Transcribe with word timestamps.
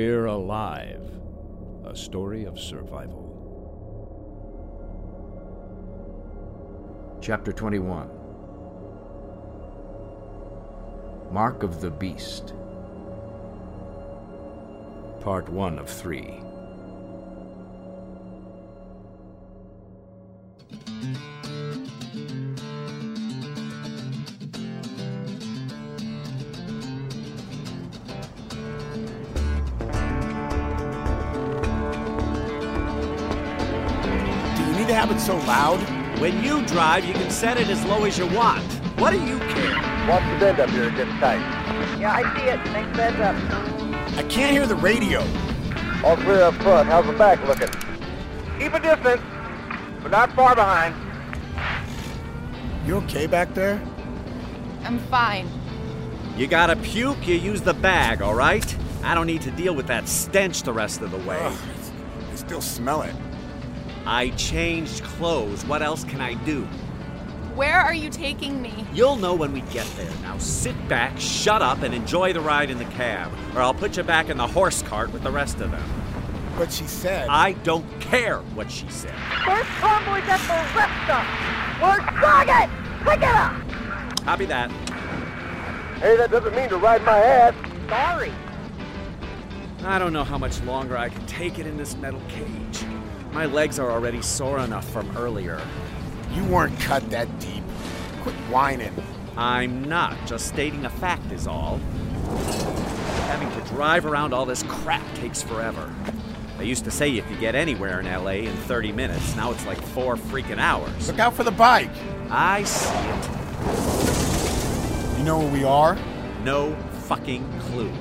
We're 0.00 0.24
Alive, 0.24 1.20
a 1.84 1.94
story 1.94 2.46
of 2.46 2.58
survival. 2.58 3.26
Chapter 7.20 7.52
21 7.52 8.08
Mark 11.30 11.62
of 11.62 11.82
the 11.82 11.90
Beast. 11.90 12.54
Part 15.20 15.50
1 15.50 15.78
of 15.78 15.90
3. 15.90 16.49
To 34.90 34.96
have 34.96 35.10
it 35.12 35.20
so 35.20 35.36
loud? 35.46 35.78
When 36.18 36.42
you 36.42 36.66
drive, 36.66 37.04
you 37.04 37.14
can 37.14 37.30
set 37.30 37.56
it 37.56 37.68
as 37.68 37.84
low 37.84 38.04
as 38.04 38.18
you 38.18 38.26
want. 38.26 38.64
What 38.98 39.12
do 39.12 39.24
you 39.24 39.38
care? 39.38 39.76
Watch 40.08 40.24
the 40.32 40.36
bend 40.40 40.58
up 40.58 40.68
here, 40.70 40.84
it 40.84 40.96
gets 40.96 41.10
tight. 41.20 41.38
Yeah, 42.00 42.12
I 42.12 42.36
see 42.36 42.46
it. 42.46 42.72
Next 42.72 42.96
bed's 42.96 43.20
up. 43.20 43.36
I 44.18 44.24
can't 44.24 44.50
hear 44.50 44.66
the 44.66 44.74
radio. 44.74 45.20
All 46.04 46.16
clear 46.16 46.42
up 46.42 46.54
front. 46.54 46.88
How's 46.88 47.06
the 47.06 47.12
back 47.12 47.40
looking? 47.46 47.68
Keep 48.58 48.74
a 48.74 48.80
distance, 48.80 49.22
but 50.02 50.10
not 50.10 50.32
far 50.32 50.56
behind. 50.56 50.94
You 52.84 52.96
okay 52.96 53.28
back 53.28 53.54
there? 53.54 53.80
I'm 54.82 54.98
fine. 54.98 55.48
You 56.36 56.48
gotta 56.48 56.74
puke, 56.74 57.28
you 57.28 57.36
use 57.36 57.60
the 57.60 57.74
bag, 57.74 58.22
all 58.22 58.34
right? 58.34 58.76
I 59.04 59.14
don't 59.14 59.26
need 59.26 59.42
to 59.42 59.52
deal 59.52 59.74
with 59.74 59.86
that 59.86 60.08
stench 60.08 60.64
the 60.64 60.72
rest 60.72 61.00
of 61.00 61.12
the 61.12 61.18
way. 61.18 61.38
Ugh, 61.40 61.58
I 62.32 62.34
still 62.34 62.60
smell 62.60 63.02
it. 63.02 63.14
I 64.10 64.30
changed 64.30 65.04
clothes. 65.04 65.64
What 65.66 65.82
else 65.82 66.02
can 66.02 66.20
I 66.20 66.34
do? 66.34 66.64
Where 67.54 67.78
are 67.78 67.94
you 67.94 68.10
taking 68.10 68.60
me? 68.60 68.84
You'll 68.92 69.14
know 69.14 69.34
when 69.34 69.52
we 69.52 69.60
get 69.60 69.86
there. 69.96 70.10
Now 70.22 70.36
sit 70.38 70.74
back, 70.88 71.12
shut 71.16 71.62
up, 71.62 71.82
and 71.82 71.94
enjoy 71.94 72.32
the 72.32 72.40
ride 72.40 72.70
in 72.70 72.78
the 72.78 72.86
cab, 72.86 73.30
or 73.54 73.62
I'll 73.62 73.72
put 73.72 73.96
you 73.96 74.02
back 74.02 74.28
in 74.28 74.36
the 74.36 74.48
horse 74.48 74.82
cart 74.82 75.12
with 75.12 75.22
the 75.22 75.30
rest 75.30 75.60
of 75.60 75.70
them. 75.70 75.88
But 76.58 76.72
she 76.72 76.88
said. 76.88 77.28
I 77.28 77.52
don't 77.52 77.86
care 78.00 78.40
what 78.56 78.68
she 78.68 78.88
said. 78.88 79.14
First 79.46 79.70
convoy's 79.78 80.24
at 80.26 80.40
the 80.40 80.76
rest 80.76 81.04
stop. 81.04 81.80
We're 81.80 82.04
target. 82.20 82.68
Pick 83.04 83.18
it 83.18 83.36
up. 83.36 84.24
Copy 84.24 84.44
that. 84.46 84.72
Hey, 86.00 86.16
that 86.16 86.32
doesn't 86.32 86.56
mean 86.56 86.68
to 86.70 86.78
ride 86.78 87.04
my 87.04 87.16
ass. 87.16 87.54
Sorry. 87.88 88.32
I 89.84 90.00
don't 90.00 90.12
know 90.12 90.24
how 90.24 90.36
much 90.36 90.60
longer 90.64 90.98
I 90.98 91.10
can 91.10 91.24
take 91.26 91.60
it 91.60 91.66
in 91.68 91.76
this 91.76 91.94
metal 91.96 92.20
cage. 92.28 92.84
My 93.32 93.46
legs 93.46 93.78
are 93.78 93.90
already 93.90 94.22
sore 94.22 94.58
enough 94.58 94.88
from 94.90 95.16
earlier. 95.16 95.60
You 96.34 96.44
weren't 96.44 96.78
cut 96.80 97.08
that 97.10 97.38
deep. 97.38 97.62
Quit 98.22 98.34
whining. 98.50 98.92
I'm 99.36 99.84
not. 99.84 100.16
Just 100.26 100.48
stating 100.48 100.84
a 100.84 100.90
fact 100.90 101.30
is 101.30 101.46
all. 101.46 101.78
Having 103.28 103.50
to 103.52 103.60
drive 103.68 104.04
around 104.04 104.34
all 104.34 104.44
this 104.44 104.64
crap 104.64 105.04
takes 105.14 105.42
forever. 105.42 105.94
They 106.58 106.64
used 106.64 106.84
to 106.84 106.90
say 106.90 107.06
you 107.08 107.22
could 107.22 107.38
get 107.38 107.54
anywhere 107.54 108.00
in 108.00 108.06
LA 108.06 108.30
in 108.30 108.54
30 108.54 108.90
minutes. 108.92 109.36
Now 109.36 109.52
it's 109.52 109.64
like 109.64 109.80
four 109.80 110.16
freaking 110.16 110.58
hours. 110.58 111.06
Look 111.06 111.20
out 111.20 111.34
for 111.34 111.44
the 111.44 111.52
bike. 111.52 111.90
I 112.30 112.64
see 112.64 112.90
it. 112.94 113.28
You 115.18 115.24
know 115.24 115.38
where 115.38 115.52
we 115.52 115.62
are? 115.64 115.96
No 116.44 116.74
fucking 117.04 117.48
clue. 117.60 117.92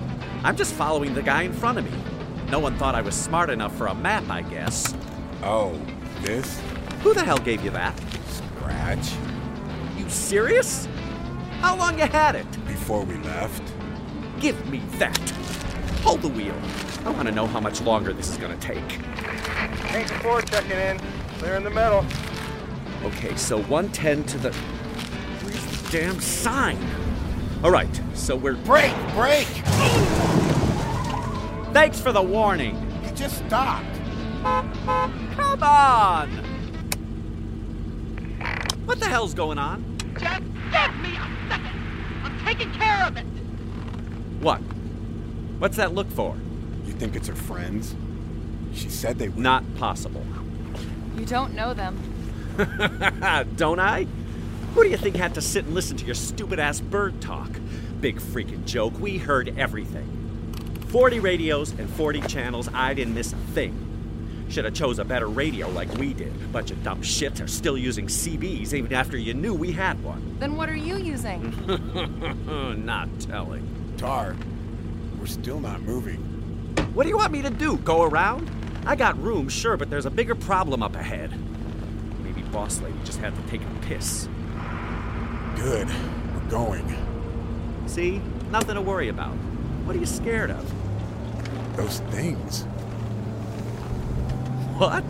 I'm 0.44 0.58
just 0.58 0.74
following 0.74 1.14
the 1.14 1.22
guy 1.22 1.44
in 1.44 1.54
front 1.54 1.78
of 1.78 1.86
me. 1.86 1.92
No 2.50 2.60
one 2.60 2.76
thought 2.78 2.96
I 2.96 3.02
was 3.02 3.14
smart 3.14 3.52
enough 3.52 3.76
for 3.78 3.88
a 3.88 3.94
map, 3.94 4.28
I 4.30 4.42
guess. 4.42 4.94
Oh, 5.42 5.80
this? 6.22 6.62
Who 7.02 7.14
the 7.14 7.24
hell 7.24 7.38
gave 7.38 7.64
you 7.64 7.72
that? 7.72 7.98
Scratch. 8.28 9.14
You 9.98 10.10
serious? 10.10 10.88
How 11.62 11.78
long 11.78 11.98
you 11.98 12.06
had 12.06 12.36
it? 12.36 12.46
Before 12.68 13.04
we 13.04 13.16
left. 13.16 13.64
Give 14.40 14.70
me 14.70 14.80
that. 14.98 15.18
Hold 16.04 16.22
the 16.22 16.28
wheel. 16.28 16.56
I 17.06 17.12
want 17.12 17.28
to 17.28 17.34
know 17.34 17.48
how 17.48 17.60
much 17.60 17.82
longer 17.82 18.12
this 18.12 18.30
is 18.30 18.38
going 18.38 18.58
to 18.58 18.68
take. 18.68 18.88
Tank 19.88 20.10
4 20.22 20.42
checking 20.42 20.72
in. 20.72 21.00
Clear 21.38 21.56
in 21.56 21.64
the 21.64 21.70
middle. 21.70 22.06
Okay, 23.04 23.36
so 23.38 23.62
110 23.64 24.26
to 24.26 24.38
the. 24.38 24.52
Where's 24.52 25.66
the 25.66 25.98
damn 25.98 26.20
sign? 26.20 26.78
All 27.64 27.72
right, 27.72 28.02
so 28.14 28.36
we're. 28.36 28.56
Break! 28.56 28.94
Break! 29.14 29.48
Thanks 31.72 32.00
for 32.02 32.12
the 32.12 32.22
warning. 32.22 32.76
He 33.04 33.12
just 33.16 33.46
stopped. 33.46 33.86
Come 35.40 35.64
on! 35.64 36.30
What 38.86 39.00
the 39.00 39.08
hell's 39.08 39.34
going 39.34 39.58
on? 39.58 39.98
Just 40.20 40.42
give 40.42 40.96
me 41.02 41.16
a 41.16 41.28
second. 41.50 41.80
I'm 42.24 42.46
taking 42.46 42.72
care 42.74 43.06
of 43.06 43.16
it. 43.16 43.26
What? 44.42 44.60
What's 45.60 45.78
that 45.78 45.94
look 45.94 46.10
for? 46.12 46.36
You 46.86 46.94
think 46.94 47.16
it's 47.16 47.28
her 47.28 47.36
friends? 47.36 47.96
She 48.74 48.90
said 48.90 49.18
they 49.18 49.30
were. 49.30 49.42
Not 49.42 49.64
possible. 49.76 50.26
You 51.16 51.26
don't 51.26 51.54
know 51.54 51.74
them. 51.74 51.98
don't 53.56 53.80
I? 53.80 54.08
Who 54.74 54.84
do 54.84 54.90
you 54.90 54.98
think 54.98 55.16
had 55.16 55.36
to 55.36 55.42
sit 55.42 55.66
and 55.66 55.74
listen 55.74 55.96
to 55.98 56.06
your 56.06 56.16
stupid 56.16 56.60
ass 56.60 56.82
bird 56.82 57.22
talk? 57.22 57.50
Big 58.02 58.20
freaking 58.20 58.66
joke. 58.66 59.00
We 59.00 59.18
heard 59.18 59.58
everything. 59.58 60.08
40 60.90 61.20
radios 61.20 61.72
and 61.72 61.90
40 61.90 62.22
channels. 62.22 62.70
I 62.74 62.94
didn't 62.94 63.14
miss 63.14 63.34
a 63.34 63.38
thing. 63.38 63.89
Should 64.50 64.66
have 64.66 64.74
chose 64.74 64.98
a 64.98 65.06
better 65.06 65.28
radio 65.28 65.69
like 65.69 65.94
we 65.94 66.13
did. 66.13 66.51
Bunch 66.51 66.72
of 66.72 66.84
dumb 66.84 67.01
shits 67.01 67.44
are 67.44 67.48
still 67.48 67.78
using 67.78 68.07
CBs 68.07 68.74
even 68.74 68.92
after 68.94 69.16
you 69.16 69.36
knew 69.36 69.54
we 69.54 69.72
had 69.72 70.04
one. 70.04 70.38
Then 70.40 70.56
what 70.56 70.69
are 70.69 70.75
you 70.75 70.98
using? 70.98 71.54
not 72.86 73.07
telling. 73.19 73.94
Tar, 73.98 74.36
we're 75.19 75.28
still 75.28 75.60
not 75.60 75.81
moving. 75.81 76.18
What 76.96 77.04
do 77.04 77.10
you 77.10 77.18
want 77.18 77.31
me 77.31 77.44
to 77.44 77.51
do? 77.51 77.78
Go 77.78 78.01
around? 78.01 78.50
I 78.88 78.96
got 78.96 79.22
room, 79.22 79.50
sure, 79.50 79.78
but 79.78 79.92
there's 79.92 80.07
a 80.07 80.10
bigger 80.10 80.34
problem 80.34 80.81
up 80.81 80.95
ahead. 80.95 81.31
Maybe 82.24 82.42
Boss 82.42 82.81
Lady 82.81 82.98
just 83.04 83.19
had 83.19 83.36
to 83.36 83.42
take 83.52 83.62
a 83.62 83.86
piss. 83.86 84.28
Good. 85.56 85.88
We're 86.34 86.50
going. 86.50 86.98
See? 87.86 88.19
Nothing 88.50 88.75
to 88.75 88.81
worry 88.81 89.10
about. 89.10 89.34
What 89.86 89.95
are 89.95 90.00
you 90.00 90.07
scared 90.07 90.50
of? 90.50 91.78
Those 91.78 92.00
things. 92.12 92.66
What? 94.80 95.04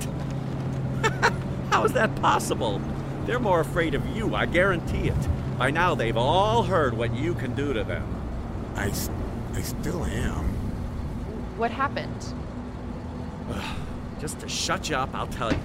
How 1.70 1.84
is 1.86 1.94
that 1.94 2.16
possible? 2.16 2.82
They're 3.28 3.40
more 3.40 3.60
afraid 3.60 3.94
of 3.94 4.04
you, 4.18 4.34
I 4.34 4.48
guarantee 4.48 5.10
it. 5.10 5.58
By 5.60 5.70
now, 5.70 5.94
they've 5.94 6.18
all 6.18 6.64
heard 6.64 6.98
what 6.98 7.14
you 7.14 7.36
can 7.36 7.54
do 7.54 7.72
to 7.74 7.84
them. 7.84 8.04
I, 8.76 8.86
I 9.54 9.62
still 9.62 10.06
am. 10.06 10.46
What 11.56 11.70
happened? 11.70 12.34
Just 14.20 14.40
to 14.40 14.50
shut 14.50 14.90
you 14.90 14.96
up, 14.96 15.14
I'll 15.14 15.28
tell 15.28 15.52
you. 15.54 15.60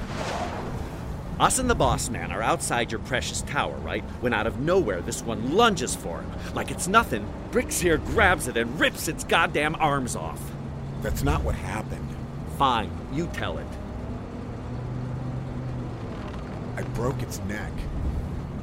Us 1.40 1.58
and 1.58 1.70
the 1.70 1.74
boss 1.74 2.10
man 2.10 2.30
are 2.30 2.42
outside 2.42 2.92
your 2.92 3.00
precious 3.00 3.40
tower, 3.40 3.76
right? 3.78 4.04
When 4.20 4.34
out 4.34 4.46
of 4.46 4.60
nowhere, 4.60 5.00
this 5.00 5.22
one 5.22 5.54
lunges 5.54 5.96
for 5.96 6.20
him. 6.20 6.30
Like 6.52 6.70
it's 6.70 6.88
nothing. 6.88 7.26
Bricks 7.52 7.80
here 7.80 7.96
grabs 7.96 8.48
it 8.48 8.58
and 8.58 8.78
rips 8.78 9.08
its 9.08 9.24
goddamn 9.24 9.76
arms 9.76 10.14
off. 10.14 10.42
That's 11.00 11.22
not 11.22 11.42
what 11.42 11.54
happened. 11.54 12.14
Fine, 12.58 12.90
you 13.10 13.28
tell 13.28 13.56
it. 13.56 13.66
I 16.76 16.82
broke 16.94 17.22
its 17.22 17.38
neck. 17.40 17.72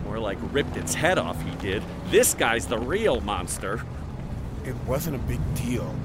More 0.03 0.19
like 0.19 0.37
ripped 0.51 0.75
its 0.75 0.93
head 0.93 1.17
off, 1.17 1.41
he 1.41 1.51
did. 1.55 1.83
This 2.07 2.33
guy's 2.33 2.67
the 2.67 2.77
real 2.77 3.21
monster. 3.21 3.81
It 4.65 4.75
wasn't 4.85 5.15
a 5.15 5.19
big 5.19 5.39
deal. 5.55 5.95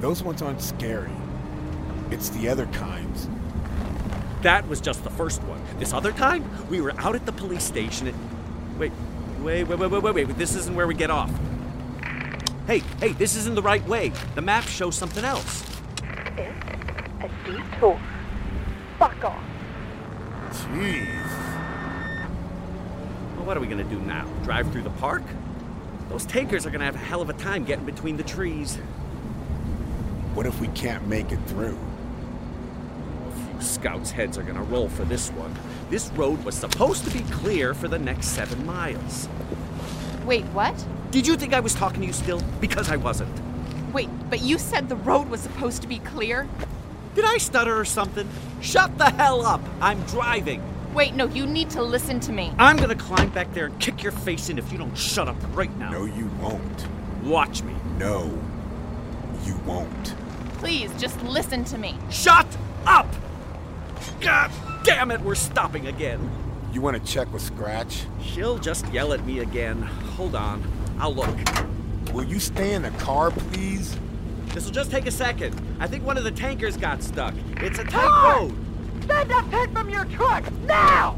Those 0.00 0.22
ones 0.22 0.42
aren't 0.42 0.60
scary. 0.60 1.10
It's 2.10 2.30
the 2.30 2.48
other 2.48 2.66
kinds. 2.66 3.28
That 4.42 4.66
was 4.68 4.80
just 4.80 5.04
the 5.04 5.10
first 5.10 5.42
one. 5.44 5.60
This 5.78 5.92
other 5.92 6.12
time, 6.12 6.44
we 6.68 6.80
were 6.80 6.92
out 6.98 7.14
at 7.14 7.26
the 7.26 7.32
police 7.32 7.64
station 7.64 8.08
and. 8.08 8.78
Wait, 8.78 8.92
wait, 9.40 9.64
wait, 9.64 9.78
wait, 9.78 9.90
wait, 9.90 10.02
wait, 10.02 10.14
wait. 10.14 10.38
This 10.38 10.54
isn't 10.54 10.74
where 10.74 10.86
we 10.86 10.94
get 10.94 11.10
off. 11.10 11.30
Hey, 12.66 12.78
hey, 12.98 13.12
this 13.12 13.36
isn't 13.36 13.54
the 13.54 13.62
right 13.62 13.86
way. 13.86 14.12
The 14.34 14.40
map 14.40 14.64
shows 14.64 14.96
something 14.96 15.24
else. 15.24 15.64
It's 16.38 17.22
a 17.22 17.30
detour. 17.44 18.00
Fuck 18.98 19.24
off. 19.24 19.49
Jeez. 20.50 21.06
Well, 23.36 23.46
what 23.46 23.56
are 23.56 23.60
we 23.60 23.66
gonna 23.66 23.84
do 23.84 24.00
now? 24.00 24.26
Drive 24.42 24.70
through 24.72 24.82
the 24.82 24.90
park? 24.90 25.22
Those 26.08 26.26
tankers 26.26 26.66
are 26.66 26.70
gonna 26.70 26.84
have 26.84 26.96
a 26.96 26.98
hell 26.98 27.22
of 27.22 27.30
a 27.30 27.34
time 27.34 27.64
getting 27.64 27.84
between 27.84 28.16
the 28.16 28.24
trees. 28.24 28.76
What 30.34 30.46
if 30.46 30.60
we 30.60 30.68
can't 30.68 31.06
make 31.06 31.30
it 31.30 31.40
through? 31.46 31.78
A 33.28 33.32
few 33.32 33.60
scouts' 33.60 34.10
heads 34.10 34.36
are 34.38 34.42
gonna 34.42 34.62
roll 34.62 34.88
for 34.88 35.04
this 35.04 35.30
one. 35.30 35.54
This 35.88 36.10
road 36.12 36.44
was 36.44 36.56
supposed 36.56 37.04
to 37.04 37.10
be 37.10 37.20
clear 37.30 37.74
for 37.74 37.88
the 37.88 37.98
next 37.98 38.28
seven 38.28 38.66
miles. 38.66 39.28
Wait, 40.24 40.44
what? 40.46 40.84
Did 41.10 41.26
you 41.26 41.36
think 41.36 41.54
I 41.54 41.60
was 41.60 41.74
talking 41.74 42.00
to 42.00 42.06
you 42.06 42.12
still? 42.12 42.40
Because 42.60 42.90
I 42.90 42.96
wasn't. 42.96 43.30
Wait, 43.92 44.08
but 44.28 44.40
you 44.40 44.58
said 44.58 44.88
the 44.88 44.96
road 44.96 45.28
was 45.28 45.40
supposed 45.40 45.82
to 45.82 45.88
be 45.88 45.98
clear? 46.00 46.48
Did 47.14 47.24
I 47.24 47.38
stutter 47.38 47.76
or 47.78 47.84
something? 47.84 48.28
Shut 48.60 48.96
the 48.98 49.10
hell 49.10 49.44
up! 49.46 49.62
I'm 49.80 50.02
driving. 50.04 50.62
Wait, 50.94 51.14
no, 51.14 51.26
you 51.26 51.46
need 51.46 51.70
to 51.70 51.82
listen 51.82 52.20
to 52.20 52.32
me. 52.32 52.52
I'm 52.58 52.76
gonna 52.76 52.94
climb 52.94 53.30
back 53.30 53.52
there 53.54 53.66
and 53.66 53.78
kick 53.78 54.02
your 54.02 54.12
face 54.12 54.48
in 54.48 54.58
if 54.58 54.70
you 54.72 54.78
don't 54.78 54.96
shut 54.96 55.28
up 55.28 55.36
right 55.56 55.74
now. 55.78 55.90
No, 55.90 56.04
you 56.04 56.26
won't. 56.40 56.86
Watch 57.22 57.62
me. 57.62 57.74
No, 57.98 58.24
you 59.44 59.56
won't. 59.66 60.14
Please, 60.58 60.92
just 60.98 61.22
listen 61.22 61.64
to 61.64 61.78
me. 61.78 61.96
Shut 62.10 62.46
up! 62.86 63.06
God 64.20 64.50
damn 64.84 65.10
it, 65.10 65.20
we're 65.20 65.34
stopping 65.34 65.86
again. 65.86 66.30
You 66.72 66.80
want 66.80 67.04
to 67.04 67.12
check 67.12 67.32
with 67.32 67.42
Scratch? 67.42 68.04
She'll 68.22 68.58
just 68.58 68.86
yell 68.92 69.12
at 69.12 69.24
me 69.24 69.40
again. 69.40 69.82
Hold 69.82 70.34
on. 70.34 70.62
I'll 70.98 71.14
look. 71.14 71.36
Will 72.12 72.24
you 72.24 72.38
stay 72.38 72.74
in 72.74 72.82
the 72.82 72.90
car, 72.92 73.30
please? 73.30 73.96
This'll 74.52 74.72
just 74.72 74.90
take 74.90 75.06
a 75.06 75.10
second. 75.12 75.54
I 75.78 75.86
think 75.86 76.04
one 76.04 76.18
of 76.18 76.24
the 76.24 76.30
tankers 76.30 76.76
got 76.76 77.02
stuck. 77.02 77.34
It's 77.58 77.78
a 77.78 77.84
tight 77.84 78.08
Tar! 78.08 78.40
road. 78.40 78.54
Send 79.06 79.30
that 79.30 79.46
tank 79.50 79.72
from 79.72 79.88
your 79.88 80.04
truck 80.06 80.50
now! 80.62 81.16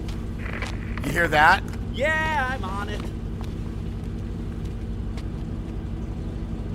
You 1.05 1.13
hear 1.13 1.29
that? 1.29 1.63
Yeah, 1.95 2.49
I'm 2.51 2.65
on 2.65 2.89
it. 2.89 3.01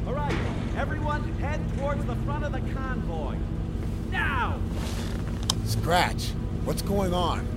All 0.07 0.13
right, 0.13 0.35
everyone 0.75 1.23
head 1.39 1.61
towards 1.77 2.03
the 2.05 2.15
front 2.17 2.43
of 2.43 2.51
the 2.51 2.59
convoy. 2.73 3.35
Now! 4.09 4.59
Scratch, 5.65 6.29
what's 6.65 6.81
going 6.81 7.13
on? 7.13 7.47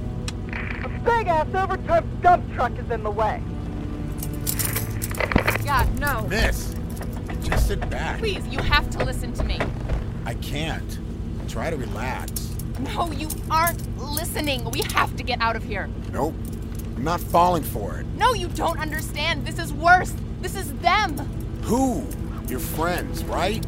A 0.85 0.89
big 0.89 1.27
ass 1.27 1.47
overturned 1.55 2.23
dump 2.23 2.53
truck 2.55 2.79
is 2.79 2.91
in 2.91 3.03
the 3.03 3.11
way. 3.11 3.43
Yeah, 5.65 5.89
no. 5.99 6.27
Miss, 6.29 6.70
just 7.51 7.67
sit 7.69 7.89
back. 7.91 8.19
Please, 8.19 8.47
you 8.49 8.59
have 8.61 8.89
to 8.91 9.05
listen 9.05 9.33
to 9.35 9.45
me. 9.45 9.59
I 10.25 10.35
can't. 10.35 10.99
Try 11.49 11.71
to 11.71 11.77
relax. 11.77 12.49
No, 12.95 13.11
you 13.13 13.29
aren't 13.51 13.99
listening. 13.99 14.65
We 14.71 14.83
have 14.95 15.17
to 15.17 15.23
get 15.23 15.41
out 15.41 15.57
of 15.57 15.65
here. 15.65 15.89
Nope. 16.13 16.35
I'm 16.97 17.05
not 17.05 17.21
falling 17.21 17.63
for 17.63 17.99
it. 17.99 18.07
No, 18.17 18.35
you 18.35 18.49
don't 18.49 18.79
understand. 18.79 19.47
This 19.47 19.59
is 19.59 19.73
worse. 19.73 20.15
This 20.41 20.55
is 20.55 20.73
them. 20.75 21.17
Who? 21.65 22.07
Your 22.49 22.61
friends, 22.61 23.25
right? 23.25 23.65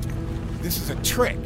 This 0.63 0.77
is 0.77 0.91
a 0.91 0.97
trick. 1.03 1.39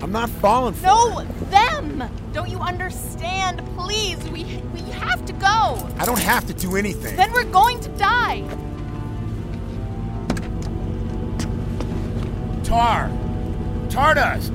I'm 0.00 0.12
not 0.12 0.30
falling 0.30 0.74
for 0.74 0.86
No, 0.86 1.18
it. 1.20 1.50
them. 1.50 2.08
Don't 2.32 2.48
you 2.48 2.58
understand? 2.58 3.62
Please, 3.76 4.18
we 4.30 4.44
we 4.72 4.80
have 4.92 5.24
to 5.26 5.32
go. 5.34 5.88
I 5.98 6.04
don't 6.04 6.20
have 6.20 6.46
to 6.46 6.54
do 6.54 6.76
anything. 6.76 7.16
Then 7.16 7.32
we're 7.32 7.44
going 7.44 7.80
to 7.80 7.88
die. 7.90 8.44
Tar! 12.68 13.08
Tardust! 13.88 14.52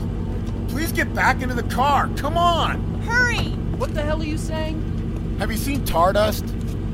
Please 0.70 0.92
get 0.92 1.12
back 1.16 1.42
into 1.42 1.56
the 1.56 1.64
car. 1.64 2.12
Come 2.16 2.38
on! 2.38 3.02
Hurry! 3.02 3.50
What 3.80 3.96
the 3.96 4.04
hell 4.04 4.22
are 4.22 4.26
you 4.26 4.38
saying? 4.38 5.36
Have 5.40 5.50
you 5.50 5.58
seen 5.58 5.82
Tardust? 5.84 6.44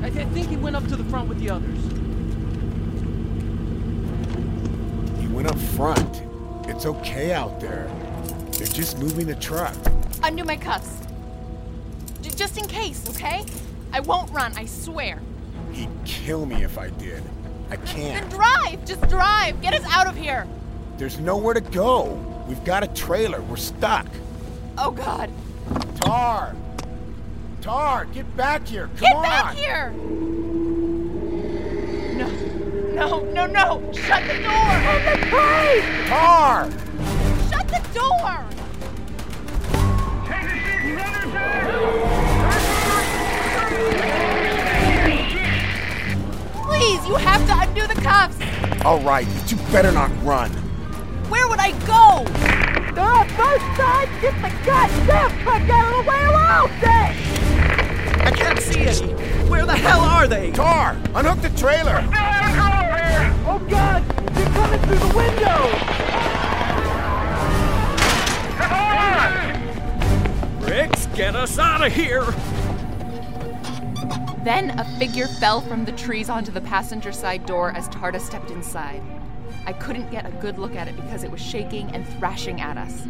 I, 0.02 0.08
th- 0.08 0.26
I 0.26 0.30
think 0.30 0.48
he 0.48 0.56
went 0.56 0.76
up 0.76 0.86
to 0.88 0.96
the 0.96 1.04
front 1.04 1.28
with 1.28 1.38
the 1.38 1.50
others. 1.50 1.78
He 5.20 5.26
went 5.28 5.46
up 5.46 5.58
front. 5.58 6.22
It's 6.66 6.86
okay 6.86 7.34
out 7.34 7.60
there. 7.60 7.90
They're 8.52 8.66
just 8.66 8.98
moving 8.98 9.26
the 9.26 9.34
truck. 9.34 9.76
Undo 10.22 10.42
my 10.44 10.56
cuffs. 10.56 11.06
J- 12.22 12.30
just 12.30 12.56
in 12.56 12.66
case, 12.66 13.06
okay? 13.10 13.44
I 13.92 14.00
won't 14.00 14.30
run, 14.30 14.54
I 14.56 14.64
swear. 14.64 15.20
He'd 15.72 15.90
kill 16.06 16.46
me 16.46 16.64
if 16.64 16.78
I 16.78 16.88
did. 16.88 17.22
I 17.68 17.76
can't. 17.76 18.30
Then 18.30 18.38
drive! 18.38 18.86
Just 18.86 19.06
drive! 19.10 19.60
Get 19.60 19.74
us 19.74 19.84
out 19.92 20.06
of 20.06 20.16
here! 20.16 20.48
There's 21.00 21.18
nowhere 21.18 21.54
to 21.54 21.62
go. 21.62 22.12
We've 22.46 22.62
got 22.62 22.82
a 22.84 22.86
trailer. 22.88 23.40
We're 23.40 23.56
stuck. 23.56 24.06
Oh 24.76 24.90
god. 24.90 25.30
Tar! 25.94 26.54
Tar, 27.62 28.04
get 28.04 28.36
back 28.36 28.66
here. 28.66 28.90
Come 28.98 29.00
Get 29.00 29.16
on. 29.16 29.22
Get 29.22 29.30
back 29.30 29.54
here! 29.54 29.90
No. 32.18 32.28
No, 32.92 33.24
no, 33.32 33.46
no! 33.46 33.92
Shut 33.94 34.22
the 34.28 34.42
door! 34.42 34.52
On 34.52 35.04
the 35.06 35.16
train! 35.30 35.82
Tar! 36.06 36.70
Shut 37.48 37.66
the 37.66 37.80
door! 37.94 38.44
Please, 46.66 47.08
you 47.08 47.14
have 47.14 47.46
to 47.46 47.58
undo 47.58 47.86
the 47.86 47.98
cuffs! 48.02 48.36
All 48.84 49.00
right, 49.00 49.26
but 49.34 49.50
you 49.50 49.56
better 49.72 49.92
not 49.92 50.10
run. 50.22 50.59
Where 51.60 51.68
I 51.68 51.72
go? 51.84 52.24
They're 52.94 53.04
on 53.04 53.28
both 53.36 53.60
sides! 53.76 54.10
Get 54.22 54.34
the 54.40 54.50
goddamn 54.64 55.30
truck 55.42 55.68
out 55.68 55.84
of 55.92 56.04
the 56.04 56.10
way 56.10 56.16
or 56.16 56.34
I'll 56.34 56.68
say! 56.80 57.04
I 58.24 58.30
can't 58.34 58.58
see 58.60 58.80
any. 58.80 59.12
Where 59.50 59.66
the 59.66 59.76
hell 59.76 60.00
are 60.00 60.26
they? 60.26 60.52
Tar, 60.52 60.96
unhook 61.14 61.42
the 61.42 61.50
trailer. 61.50 62.02
Oh 63.46 63.58
god! 63.68 64.02
They're 64.32 64.48
coming 64.54 64.80
through 64.80 64.98
the 65.00 65.14
window! 65.14 65.68
Come 68.56 68.72
on! 68.72 70.60
Briggs, 70.60 71.06
get 71.08 71.36
us 71.36 71.58
out 71.58 71.82
of 71.86 71.92
here! 71.92 72.24
Then 74.44 74.70
a 74.80 74.84
figure 74.98 75.26
fell 75.26 75.60
from 75.60 75.84
the 75.84 75.92
trees 75.92 76.30
onto 76.30 76.52
the 76.52 76.62
passenger 76.62 77.12
side 77.12 77.44
door 77.44 77.72
as 77.72 77.86
Tarda 77.90 78.18
stepped 78.18 78.50
inside. 78.50 79.02
I 79.66 79.72
couldn't 79.72 80.10
get 80.10 80.26
a 80.26 80.30
good 80.32 80.58
look 80.58 80.74
at 80.74 80.88
it 80.88 80.96
because 80.96 81.22
it 81.22 81.30
was 81.30 81.40
shaking 81.40 81.90
and 81.90 82.06
thrashing 82.18 82.60
at 82.60 82.76
us. 82.76 83.02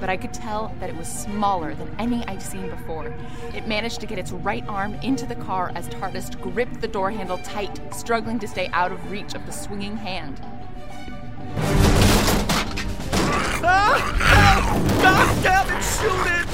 But 0.00 0.08
I 0.08 0.16
could 0.16 0.32
tell 0.32 0.74
that 0.80 0.88
it 0.88 0.96
was 0.96 1.06
smaller 1.06 1.74
than 1.74 1.94
any 1.98 2.26
I'd 2.26 2.40
seen 2.40 2.70
before. 2.70 3.14
It 3.54 3.68
managed 3.68 4.00
to 4.00 4.06
get 4.06 4.18
its 4.18 4.32
right 4.32 4.66
arm 4.66 4.94
into 5.02 5.26
the 5.26 5.34
car 5.34 5.72
as 5.74 5.88
Tardist 5.88 6.40
gripped 6.40 6.80
the 6.80 6.88
door 6.88 7.10
handle 7.10 7.38
tight, 7.38 7.78
struggling 7.94 8.38
to 8.38 8.48
stay 8.48 8.68
out 8.72 8.92
of 8.92 9.10
reach 9.10 9.34
of 9.34 9.44
the 9.44 9.52
swinging 9.52 9.96
hand. 9.96 10.40
Ah! 13.62 14.00
Help! 14.16 15.02
God 15.02 15.42
damn 15.42 15.66
shoot 15.82 16.26
it! 16.32 16.48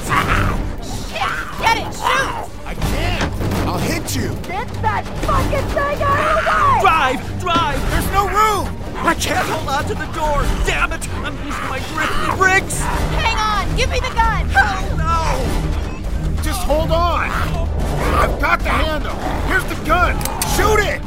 Shit! 0.83 1.33
Get 1.61 1.77
it! 1.77 1.93
Shoot! 1.93 2.65
I 2.65 2.75
can't. 2.75 3.33
I'll 3.65 3.79
hit 3.79 4.13
you. 4.13 4.35
Get 4.43 4.67
that 4.81 5.05
fucking 5.23 5.67
thing 5.69 6.03
out 6.03 6.37
of 6.37 6.43
the 6.43 6.51
way! 6.75 6.81
Drive! 6.81 7.39
Drive! 7.39 7.91
There's 7.91 8.11
no 8.11 8.27
room. 8.27 8.76
I 9.07 9.15
can't 9.15 9.47
hold 9.47 9.69
on 9.69 9.85
to 9.85 9.95
the 9.95 10.05
door! 10.07 10.43
Damn 10.67 10.91
it! 10.91 11.09
I'm 11.23 11.33
losing 11.45 11.69
my 11.71 11.79
grip! 11.95 12.37
Briggs! 12.37 12.77
Hang 13.15 13.37
on! 13.39 13.77
Give 13.77 13.89
me 13.89 14.01
the 14.01 14.13
gun! 14.13 14.51
Oh 14.51 14.83
no! 14.99 16.43
Just 16.43 16.61
hold 16.63 16.91
on. 16.91 17.29
I've 17.31 18.37
got 18.41 18.59
the 18.59 18.67
handle. 18.67 19.15
Here's 19.47 19.63
the 19.63 19.81
gun. 19.85 20.19
Shoot 20.57 20.83
it. 20.83 21.01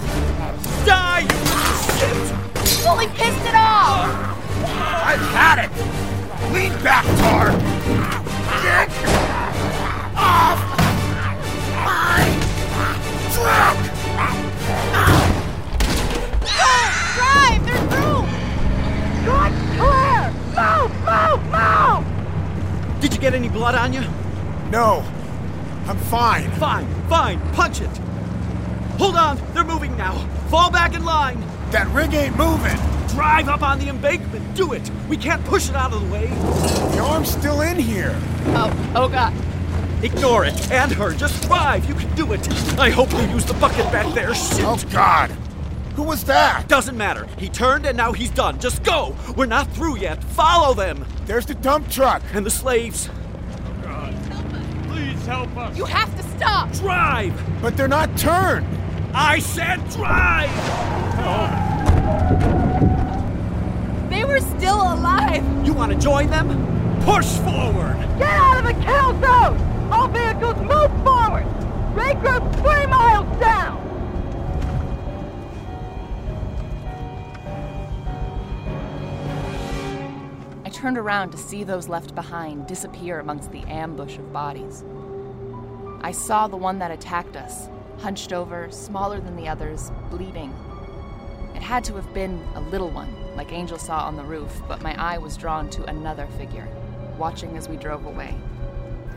Die! 0.87 1.21
you 1.21 1.29
Shit! 2.01 2.17
Fully 2.81 3.07
pissed 3.09 3.45
it 3.45 3.55
off! 3.55 4.09
I've 5.05 5.21
had 5.37 5.59
it. 5.67 5.71
Lean 6.55 6.73
back, 6.83 7.05
Tar. 7.21 7.53
Get 8.65 8.89
off 10.17 10.59
my 11.85 12.25
truck. 13.35 13.90
Get 23.31 23.37
any 23.37 23.49
blood 23.49 23.77
on 23.77 23.93
you? 23.93 24.01
No, 24.71 25.05
I'm 25.87 25.97
fine. 25.97 26.51
Fine, 26.53 26.87
fine, 27.09 27.41
punch 27.53 27.81
it! 27.81 27.97
Hold 28.99 29.15
on, 29.15 29.41
they're 29.55 29.65
moving 29.65 29.97
now. 29.97 30.19
Fall 30.49 30.71
back 30.71 30.95
in 30.95 31.05
line. 31.05 31.41
That 31.71 31.87
rig 31.89 32.13
ain't 32.13 32.37
moving. 32.37 32.77
Drive 33.09 33.49
up 33.49 33.63
on 33.63 33.79
the 33.79 33.89
embankment. 33.89 34.55
Do 34.57 34.73
it. 34.73 34.91
We 35.09 35.17
can't 35.17 35.45
push 35.45 35.69
it 35.69 35.77
out 35.77 35.93
of 35.93 36.01
the 36.01 36.13
way. 36.13 36.27
The 36.27 37.01
arm's 37.01 37.31
still 37.31 37.61
in 37.61 37.79
here. 37.79 38.19
Oh, 38.49 38.93
oh 38.97 39.09
god. 39.09 39.33
Ignore 40.03 40.47
it 40.47 40.71
and 40.73 40.91
her. 40.93 41.15
Just 41.15 41.41
drive. 41.47 41.89
You 41.89 41.95
can 41.95 42.13
do 42.17 42.33
it. 42.33 42.49
I 42.79 42.91
hope 42.91 43.13
you 43.13 43.21
use 43.29 43.45
the 43.45 43.55
bucket 43.55 43.91
back 43.93 44.13
there. 44.15 44.35
Shit. 44.35 44.65
Oh, 44.65 44.81
God. 44.91 45.31
Who 45.95 46.03
was 46.03 46.25
that? 46.25 46.67
Doesn't 46.69 46.97
matter. 46.97 47.27
He 47.37 47.49
turned 47.49 47.85
and 47.85 47.97
now 47.97 48.13
he's 48.13 48.31
done. 48.31 48.59
Just 48.59 48.83
go. 48.83 49.15
We're 49.37 49.47
not 49.47 49.71
through 49.73 49.99
yet. 49.99 50.23
Follow 50.25 50.73
them. 50.73 51.05
There's 51.27 51.47
the 51.47 51.55
dump 51.55 51.91
truck. 51.91 52.23
And 52.33 52.47
the 52.47 52.51
slaves. 52.51 53.11
Please 55.31 55.37
help 55.37 55.57
us. 55.57 55.79
You 55.79 55.85
have 55.85 56.17
to 56.17 56.23
stop! 56.37 56.73
Drive. 56.73 57.63
But 57.63 57.77
they're 57.77 57.87
not 57.87 58.17
turned. 58.19 58.67
I 59.15 59.39
said 59.39 59.79
drive. 59.91 60.51
They 64.11 64.25
were 64.25 64.41
still 64.41 64.83
alive! 64.83 65.45
You 65.65 65.73
want 65.73 65.93
to 65.93 65.99
join 65.99 66.31
them? 66.31 66.49
Push 67.03 67.27
forward. 67.39 67.97
Get 68.19 68.29
out 68.29 68.59
of 68.59 68.65
the 68.65 68.75
kill 68.85 69.21
zone! 69.21 69.93
All 69.93 70.09
vehicles 70.09 70.57
move 70.57 71.05
forward! 71.05 71.47
Regroup 71.95 72.53
three 72.57 72.87
miles 72.87 73.41
down! 73.41 73.79
I 80.65 80.71
turned 80.71 80.99
around 80.99 81.31
to 81.31 81.39
see 81.39 81.63
those 81.63 81.89
left 81.89 82.17
behind 82.17 82.67
disappear 82.67 83.21
amongst 83.21 83.53
the 83.53 83.63
ambush 83.63 84.19
of 84.19 84.33
bodies. 84.33 84.83
I 86.03 86.13
saw 86.13 86.49
the 86.49 86.57
one 86.57 86.79
that 86.79 86.91
attacked 86.91 87.37
us, 87.37 87.69
hunched 87.99 88.33
over, 88.33 88.71
smaller 88.71 89.21
than 89.21 89.37
the 89.37 89.49
others, 89.49 89.93
bleeding. 90.11 90.55
It 91.55 91.61
had 91.61 91.85
to 91.85 91.97
have 91.97 92.15
been 92.15 92.43
a 92.55 92.61
little 92.61 92.91
one, 92.91 93.15
like 93.37 93.53
Angel 93.53 93.79
saw 93.79 94.07
on 94.07 94.17
the 94.17 94.23
roof, 94.23 94.63
but 94.67 94.81
my 94.81 94.99
eye 94.99 95.19
was 95.19 95.37
drawn 95.37 95.69
to 95.71 95.85
another 95.85 96.27
figure, 96.39 96.67
watching 97.19 97.55
as 97.59 97.69
we 97.69 97.77
drove 97.77 98.07
away. 98.07 98.35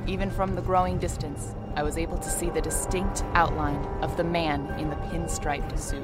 Even 0.07 0.29
from 0.29 0.55
the 0.55 0.61
growing 0.61 0.99
distance, 0.99 1.55
I 1.75 1.83
was 1.83 1.97
able 1.97 2.17
to 2.17 2.29
see 2.29 2.49
the 2.49 2.59
distinct 2.59 3.23
outline 3.33 3.85
of 4.03 4.17
the 4.17 4.25
man 4.25 4.67
in 4.77 4.89
the 4.89 4.97
pinstriped 4.97 5.79
suit. 5.79 6.03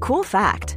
Cool 0.00 0.22
fact 0.22 0.76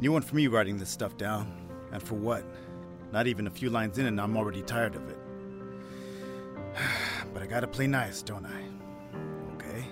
New 0.00 0.12
one 0.12 0.22
for 0.22 0.36
me 0.36 0.46
writing 0.46 0.78
this 0.78 0.88
stuff 0.88 1.16
down. 1.16 1.52
And 1.92 2.02
for 2.02 2.14
what? 2.14 2.44
Not 3.12 3.26
even 3.26 3.46
a 3.46 3.50
few 3.50 3.68
lines 3.68 3.98
in 3.98 4.06
and 4.06 4.20
I'm 4.20 4.36
already 4.36 4.62
tired 4.62 4.94
of 4.94 5.08
it. 5.08 5.18
but 7.34 7.42
I 7.42 7.46
gotta 7.46 7.66
play 7.66 7.86
nice, 7.86 8.22
don't 8.22 8.46
I? 8.46 8.62
Okay. 9.54 9.84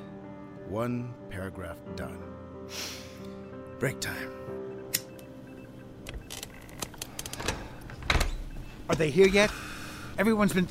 One 0.69 1.13
paragraph 1.29 1.77
done. 1.97 2.23
Break 3.81 3.99
time. 4.01 4.31
Are 8.89 8.95
they 8.95 9.11
here 9.11 9.27
yet? 9.27 9.51
Everyone's 10.19 10.53
been. 10.53 10.69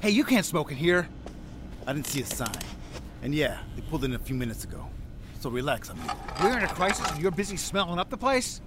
Hey, 0.00 0.10
you 0.10 0.24
can't 0.24 0.46
smoke 0.46 0.70
in 0.70 0.78
here. 0.78 1.08
I 1.86 1.92
didn't 1.92 2.06
see 2.06 2.22
a 2.22 2.26
sign. 2.26 2.56
And 3.22 3.34
yeah, 3.34 3.58
they 3.74 3.82
pulled 3.82 4.04
in 4.04 4.14
a 4.14 4.18
few 4.18 4.34
minutes 4.34 4.64
ago. 4.64 4.88
So 5.46 5.50
relax, 5.52 5.90
amigo. 5.90 6.12
We're 6.42 6.58
in 6.58 6.64
a 6.64 6.66
crisis 6.66 7.08
and 7.08 7.22
you're 7.22 7.30
busy 7.30 7.56
smelling 7.56 8.00
up 8.00 8.10
the 8.10 8.16
place? 8.16 8.60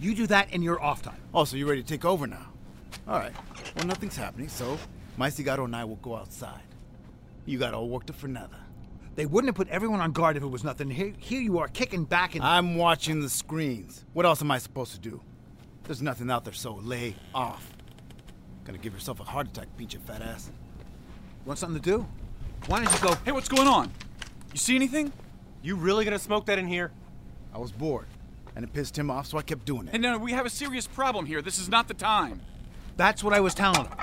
You 0.00 0.16
do 0.16 0.26
that 0.26 0.52
in 0.52 0.62
your 0.62 0.82
off 0.82 1.00
time. 1.00 1.22
Oh, 1.32 1.44
so 1.44 1.56
you're 1.56 1.68
ready 1.68 1.80
to 1.80 1.86
take 1.86 2.04
over 2.04 2.26
now? 2.26 2.44
All 3.06 3.20
right. 3.20 3.30
Well, 3.76 3.86
nothing's 3.86 4.16
happening, 4.16 4.48
so 4.48 4.80
my 5.16 5.28
cigarro 5.28 5.64
and 5.64 5.76
I 5.76 5.84
will 5.84 5.94
go 5.94 6.16
outside. 6.16 6.74
You 7.46 7.56
got 7.56 7.72
all 7.72 7.88
worked 7.88 8.10
up 8.10 8.16
for 8.16 8.26
nada. 8.26 8.58
They 9.14 9.26
wouldn't 9.26 9.46
have 9.46 9.54
put 9.54 9.68
everyone 9.68 10.00
on 10.00 10.10
guard 10.10 10.36
if 10.36 10.42
it 10.42 10.48
was 10.48 10.64
nothing. 10.64 10.90
Here, 10.90 11.14
here 11.18 11.40
you 11.40 11.60
are 11.60 11.68
kicking 11.68 12.02
back 12.02 12.34
and. 12.34 12.42
I'm 12.42 12.74
watching 12.74 13.20
the 13.20 13.30
screens. 13.30 14.04
What 14.12 14.26
else 14.26 14.42
am 14.42 14.50
I 14.50 14.58
supposed 14.58 14.94
to 14.94 14.98
do? 14.98 15.20
There's 15.84 16.02
nothing 16.02 16.32
out 16.32 16.44
there, 16.44 16.52
so 16.52 16.80
lay 16.82 17.14
off. 17.32 17.76
Gonna 18.64 18.78
give 18.78 18.92
yourself 18.92 19.20
a 19.20 19.24
heart 19.24 19.46
attack, 19.46 19.68
pinche 19.78 20.00
fat 20.00 20.20
ass. 20.20 20.50
Want 21.44 21.60
something 21.60 21.80
to 21.80 21.90
do? 21.90 22.04
Why 22.66 22.82
don't 22.82 22.92
you 22.92 23.08
go? 23.08 23.14
Hey, 23.24 23.30
what's 23.30 23.48
going 23.48 23.68
on? 23.68 23.92
You 24.52 24.58
see 24.58 24.74
anything? 24.74 25.12
You 25.62 25.76
really 25.76 26.04
gonna 26.04 26.18
smoke 26.18 26.46
that 26.46 26.58
in 26.58 26.66
here? 26.66 26.92
I 27.54 27.58
was 27.58 27.72
bored, 27.72 28.06
and 28.54 28.64
it 28.64 28.72
pissed 28.72 28.98
him 28.98 29.10
off, 29.10 29.26
so 29.26 29.38
I 29.38 29.42
kept 29.42 29.64
doing 29.64 29.88
it. 29.88 29.94
And 29.94 30.02
no, 30.02 30.18
we 30.18 30.32
have 30.32 30.46
a 30.46 30.50
serious 30.50 30.86
problem 30.86 31.26
here. 31.26 31.42
This 31.42 31.58
is 31.58 31.68
not 31.68 31.88
the 31.88 31.94
time. 31.94 32.40
That's 32.96 33.24
what 33.24 33.32
I 33.32 33.40
was 33.40 33.54
telling 33.54 33.84
him. 33.84 33.94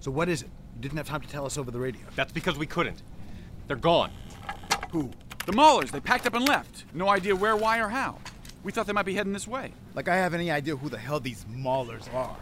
So 0.00 0.10
what 0.10 0.28
is 0.28 0.42
it? 0.42 0.48
You 0.76 0.82
didn't 0.82 0.98
have 0.98 1.08
time 1.08 1.20
to 1.20 1.28
tell 1.28 1.46
us 1.46 1.58
over 1.58 1.70
the 1.70 1.78
radio. 1.78 2.02
That's 2.16 2.32
because 2.32 2.58
we 2.58 2.66
couldn't. 2.66 3.02
They're 3.66 3.76
gone. 3.76 4.10
Who? 4.92 5.10
The 5.46 5.52
Maulers. 5.52 5.90
They 5.90 6.00
packed 6.00 6.26
up 6.26 6.34
and 6.34 6.48
left. 6.48 6.84
No 6.92 7.08
idea 7.08 7.36
where, 7.36 7.56
why, 7.56 7.78
or 7.78 7.88
how. 7.88 8.18
We 8.62 8.72
thought 8.72 8.86
they 8.86 8.92
might 8.92 9.06
be 9.06 9.14
heading 9.14 9.32
this 9.32 9.48
way. 9.48 9.72
Like 9.94 10.08
I 10.08 10.16
have 10.16 10.34
any 10.34 10.50
idea 10.50 10.76
who 10.76 10.88
the 10.88 10.98
hell 10.98 11.20
these 11.20 11.44
Maulers 11.46 12.12
are. 12.14 12.36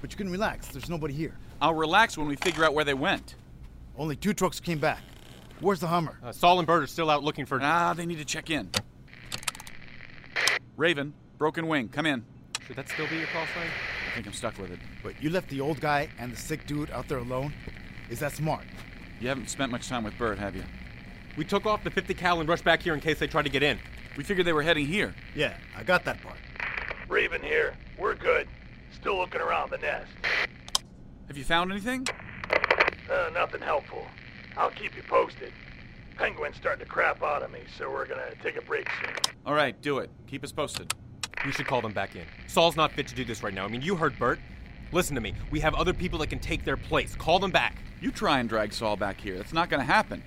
But 0.00 0.12
you 0.12 0.16
can 0.16 0.30
relax. 0.30 0.68
There's 0.68 0.88
nobody 0.88 1.14
here. 1.14 1.36
I'll 1.60 1.74
relax 1.74 2.16
when 2.16 2.26
we 2.26 2.36
figure 2.36 2.64
out 2.64 2.72
where 2.72 2.84
they 2.84 2.94
went. 2.94 3.34
Only 3.98 4.16
two 4.16 4.32
trucks 4.32 4.60
came 4.60 4.78
back. 4.78 5.02
Where's 5.60 5.80
the 5.80 5.88
Hummer? 5.88 6.18
Uh, 6.24 6.32
Saul 6.32 6.58
and 6.58 6.66
Bert 6.66 6.82
are 6.82 6.86
still 6.86 7.10
out 7.10 7.22
looking 7.22 7.44
for. 7.44 7.60
Ah, 7.62 7.92
they 7.92 8.06
need 8.06 8.18
to 8.18 8.24
check 8.24 8.48
in. 8.48 8.70
Raven, 10.76 11.12
broken 11.36 11.66
wing, 11.66 11.88
come 11.88 12.06
in. 12.06 12.24
Should 12.66 12.76
that 12.76 12.88
still 12.88 13.06
be 13.08 13.16
your 13.16 13.26
call 13.26 13.44
sign? 13.54 13.66
I 14.10 14.14
think 14.14 14.26
I'm 14.26 14.32
stuck 14.32 14.58
with 14.58 14.70
it. 14.70 14.78
But 15.02 15.22
you 15.22 15.28
left 15.28 15.50
the 15.50 15.60
old 15.60 15.80
guy 15.80 16.08
and 16.18 16.32
the 16.32 16.36
sick 16.36 16.66
dude 16.66 16.90
out 16.90 17.08
there 17.08 17.18
alone? 17.18 17.52
Is 18.08 18.20
that 18.20 18.32
smart? 18.32 18.64
You 19.20 19.28
haven't 19.28 19.50
spent 19.50 19.70
much 19.70 19.88
time 19.88 20.04
with 20.04 20.16
Bert, 20.16 20.38
have 20.38 20.56
you? 20.56 20.64
We 21.36 21.44
took 21.44 21.66
off 21.66 21.84
the 21.84 21.90
50 21.90 22.14
cal 22.14 22.40
and 22.40 22.48
rushed 22.48 22.64
back 22.64 22.82
here 22.82 22.94
in 22.94 23.00
case 23.00 23.18
they 23.18 23.26
tried 23.26 23.44
to 23.44 23.50
get 23.50 23.62
in. 23.62 23.78
We 24.16 24.24
figured 24.24 24.46
they 24.46 24.54
were 24.54 24.62
heading 24.62 24.86
here. 24.86 25.14
Yeah, 25.34 25.54
I 25.76 25.82
got 25.82 26.04
that 26.06 26.22
part. 26.22 26.38
Raven 27.08 27.42
here. 27.42 27.74
We're 27.98 28.14
good. 28.14 28.48
Still 28.92 29.18
looking 29.18 29.40
around 29.42 29.70
the 29.70 29.78
nest. 29.78 30.10
Have 31.28 31.36
you 31.36 31.44
found 31.44 31.70
anything? 31.70 32.06
Uh, 33.10 33.30
nothing 33.34 33.60
helpful. 33.60 34.06
I'll 34.60 34.70
keep 34.70 34.94
you 34.94 35.02
posted. 35.02 35.54
Penguin's 36.18 36.54
starting 36.54 36.84
to 36.84 36.90
crap 36.90 37.22
out 37.22 37.42
of 37.42 37.50
me, 37.50 37.60
so 37.78 37.90
we're 37.90 38.04
gonna 38.04 38.34
take 38.42 38.58
a 38.58 38.60
break 38.60 38.90
soon. 39.02 39.34
All 39.46 39.54
right, 39.54 39.80
do 39.80 40.00
it. 40.00 40.10
Keep 40.26 40.44
us 40.44 40.52
posted. 40.52 40.92
We 41.46 41.52
should 41.52 41.66
call 41.66 41.80
them 41.80 41.94
back 41.94 42.14
in. 42.14 42.26
Saul's 42.46 42.76
not 42.76 42.92
fit 42.92 43.08
to 43.08 43.14
do 43.14 43.24
this 43.24 43.42
right 43.42 43.54
now. 43.54 43.64
I 43.64 43.68
mean, 43.68 43.80
you 43.80 43.96
heard 43.96 44.18
Bert. 44.18 44.38
Listen 44.92 45.14
to 45.14 45.22
me. 45.22 45.32
We 45.50 45.60
have 45.60 45.74
other 45.74 45.94
people 45.94 46.18
that 46.18 46.26
can 46.26 46.40
take 46.40 46.62
their 46.62 46.76
place. 46.76 47.16
Call 47.16 47.38
them 47.38 47.50
back. 47.50 47.74
You 48.02 48.10
try 48.10 48.38
and 48.38 48.50
drag 48.50 48.74
Saul 48.74 48.96
back 48.96 49.18
here. 49.18 49.38
That's 49.38 49.54
not 49.54 49.70
gonna 49.70 49.82
happen. 49.82 50.22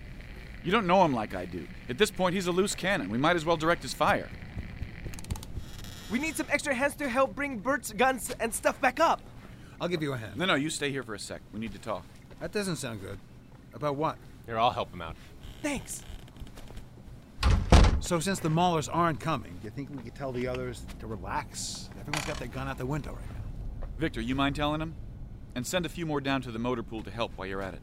You 0.64 0.72
don't 0.72 0.88
know 0.88 1.06
him 1.06 1.14
like 1.14 1.36
I 1.36 1.46
do. 1.46 1.68
At 1.88 2.00
this 2.00 2.10
point, 2.10 2.34
he's 2.34 2.48
a 2.48 2.52
loose 2.52 2.74
cannon. 2.74 3.12
We 3.12 3.20
might 3.20 3.36
as 3.36 3.46
well 3.46 3.56
direct 3.56 3.84
his 3.84 3.94
fire. 3.94 4.30
We 6.12 6.18
need 6.18 6.36
some 6.36 6.48
extra 6.50 6.74
hands 6.74 6.96
to 6.96 7.08
help 7.08 7.36
bring 7.36 7.60
Bert's 7.60 7.94
guns 7.94 8.34
and 8.40 8.52
stuff 8.52 8.82
back 8.82 9.00
up. 9.00 9.22
I'll 9.80 9.88
give 9.88 10.02
you 10.02 10.14
a 10.14 10.18
hand. 10.18 10.38
No, 10.38 10.46
no, 10.46 10.56
you 10.56 10.72
stay 10.72 10.90
here 10.90 11.04
for 11.04 11.14
a 11.14 11.20
sec. 11.20 11.42
We 11.54 11.60
need 11.60 11.74
to 11.74 11.80
talk. 11.80 12.04
That 12.40 12.52
doesn't 12.52 12.78
sound 12.78 13.00
good. 13.00 13.20
About 13.74 13.96
what? 13.96 14.18
Here, 14.46 14.58
I'll 14.58 14.72
help 14.72 14.94
him 14.94 15.02
out. 15.02 15.16
Thanks. 15.62 16.04
So 18.00 18.20
since 18.20 18.40
the 18.40 18.50
Maulers 18.50 18.90
aren't 18.92 19.20
coming, 19.20 19.54
do 19.62 19.64
you 19.64 19.70
think 19.70 19.90
we 19.90 20.04
could 20.04 20.14
tell 20.16 20.32
the 20.32 20.48
others 20.48 20.86
to 21.00 21.08
relax? 21.08 21.90
Everyone's 22.00 22.26
got 22.26 22.38
their 22.38 22.50
gun 22.50 22.68
out 22.68 22.78
the 22.78 22.86
window 22.86 23.12
right 23.14 23.30
now. 23.30 23.88
Victor, 23.98 24.20
you 24.20 24.36
mind 24.36 24.56
telling 24.56 24.80
them? 24.80 24.96
And 25.56 25.66
send 25.66 25.86
a 25.86 25.90
few 25.90 26.06
more 26.06 26.20
down 26.20 26.42
to 26.42 26.52
the 26.52 26.60
motor 26.60 26.84
pool 26.84 27.02
to 27.04 27.12
help 27.12 27.32
while 27.38 27.48
you're 27.48 27.62
at 27.62 27.74
it. 27.74 27.82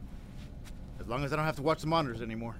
As 0.99 1.07
long 1.07 1.23
as 1.23 1.33
I 1.33 1.37
don't 1.37 1.45
have 1.45 1.55
to 1.55 1.63
watch 1.63 1.81
the 1.81 1.87
monitors 1.87 2.21
anymore. 2.21 2.55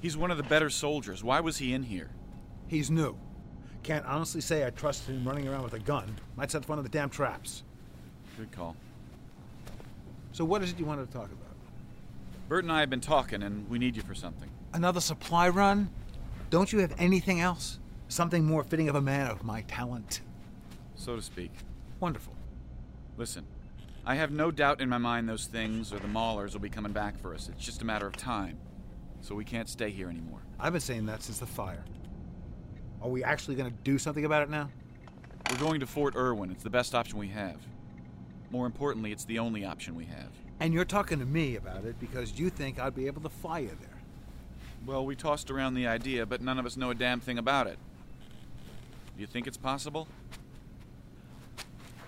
He's 0.00 0.16
one 0.16 0.30
of 0.30 0.36
the 0.36 0.44
better 0.44 0.70
soldiers. 0.70 1.24
Why 1.24 1.40
was 1.40 1.56
he 1.56 1.72
in 1.72 1.82
here? 1.82 2.10
He's 2.68 2.90
new. 2.90 3.16
Can't 3.82 4.06
honestly 4.06 4.40
say 4.40 4.64
I 4.64 4.70
trusted 4.70 5.16
him 5.16 5.26
running 5.26 5.48
around 5.48 5.64
with 5.64 5.72
a 5.72 5.80
gun. 5.80 6.14
Might 6.36 6.52
set 6.52 6.68
one 6.68 6.78
of 6.78 6.84
the 6.84 6.90
damn 6.90 7.10
traps. 7.10 7.64
Good 8.36 8.52
call. 8.52 8.76
So 10.32 10.44
what 10.44 10.62
is 10.62 10.70
it 10.70 10.78
you 10.78 10.84
wanted 10.84 11.06
to 11.06 11.12
talk 11.12 11.26
about? 11.26 11.54
Bert 12.48 12.64
and 12.64 12.72
I 12.72 12.80
have 12.80 12.90
been 12.90 13.00
talking, 13.00 13.42
and 13.42 13.68
we 13.70 13.78
need 13.78 13.96
you 13.96 14.02
for 14.02 14.14
something. 14.14 14.50
Another 14.74 15.00
supply 15.00 15.48
run? 15.48 15.88
Don't 16.50 16.72
you 16.72 16.80
have 16.80 16.94
anything 16.98 17.40
else? 17.40 17.78
Something 18.08 18.44
more 18.44 18.62
fitting 18.62 18.88
of 18.88 18.94
a 18.94 19.00
man 19.00 19.28
of 19.28 19.42
my 19.42 19.62
talent. 19.62 20.20
So 20.94 21.16
to 21.16 21.22
speak. 21.22 21.50
Wonderful. 21.98 22.34
Listen, 23.16 23.46
I 24.04 24.14
have 24.16 24.30
no 24.30 24.50
doubt 24.50 24.80
in 24.80 24.88
my 24.88 24.98
mind 24.98 25.28
those 25.28 25.46
things 25.46 25.92
or 25.92 25.98
the 25.98 26.06
maulers 26.06 26.52
will 26.52 26.60
be 26.60 26.68
coming 26.68 26.92
back 26.92 27.18
for 27.18 27.34
us. 27.34 27.48
It's 27.48 27.64
just 27.64 27.80
a 27.80 27.84
matter 27.86 28.06
of 28.06 28.16
time. 28.16 28.58
So 29.22 29.34
we 29.34 29.44
can't 29.44 29.68
stay 29.68 29.90
here 29.90 30.10
anymore. 30.10 30.40
I've 30.60 30.72
been 30.72 30.80
saying 30.80 31.06
that 31.06 31.22
since 31.22 31.38
the 31.38 31.46
fire. 31.46 31.84
Are 33.02 33.08
we 33.08 33.24
actually 33.24 33.56
going 33.56 33.70
to 33.70 33.76
do 33.82 33.98
something 33.98 34.24
about 34.24 34.42
it 34.42 34.50
now? 34.50 34.68
We're 35.50 35.58
going 35.58 35.80
to 35.80 35.86
Fort 35.86 36.14
Irwin. 36.14 36.50
It's 36.50 36.62
the 36.62 36.70
best 36.70 36.94
option 36.94 37.18
we 37.18 37.28
have. 37.28 37.56
More 38.50 38.66
importantly, 38.66 39.12
it's 39.12 39.24
the 39.24 39.38
only 39.38 39.64
option 39.64 39.94
we 39.94 40.04
have. 40.04 40.30
And 40.60 40.72
you're 40.72 40.84
talking 40.84 41.18
to 41.18 41.26
me 41.26 41.56
about 41.56 41.84
it 41.84 41.98
because 42.00 42.38
you 42.38 42.50
think 42.50 42.78
I'd 42.78 42.94
be 42.94 43.06
able 43.06 43.22
to 43.22 43.28
fly 43.28 43.60
you 43.60 43.76
there. 43.80 44.00
Well, 44.86 45.04
we 45.04 45.16
tossed 45.16 45.50
around 45.50 45.74
the 45.74 45.86
idea, 45.86 46.26
but 46.26 46.40
none 46.40 46.58
of 46.58 46.66
us 46.66 46.76
know 46.76 46.90
a 46.90 46.94
damn 46.94 47.20
thing 47.20 47.38
about 47.38 47.66
it. 47.66 47.78
Do 49.16 49.20
you 49.20 49.26
think 49.26 49.46
it's 49.46 49.56
possible? 49.56 50.06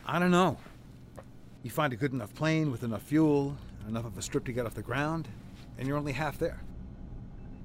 I 0.06 0.18
don't 0.18 0.30
know. 0.30 0.58
You 1.62 1.70
find 1.70 1.92
a 1.92 1.96
good 1.96 2.12
enough 2.12 2.32
plane 2.34 2.70
with 2.70 2.84
enough 2.84 3.02
fuel, 3.02 3.56
enough 3.88 4.06
of 4.06 4.16
a 4.16 4.22
strip 4.22 4.44
to 4.44 4.52
get 4.52 4.64
off 4.64 4.74
the 4.74 4.82
ground, 4.82 5.28
and 5.76 5.88
you're 5.88 5.98
only 5.98 6.12
half 6.12 6.38
there. 6.38 6.62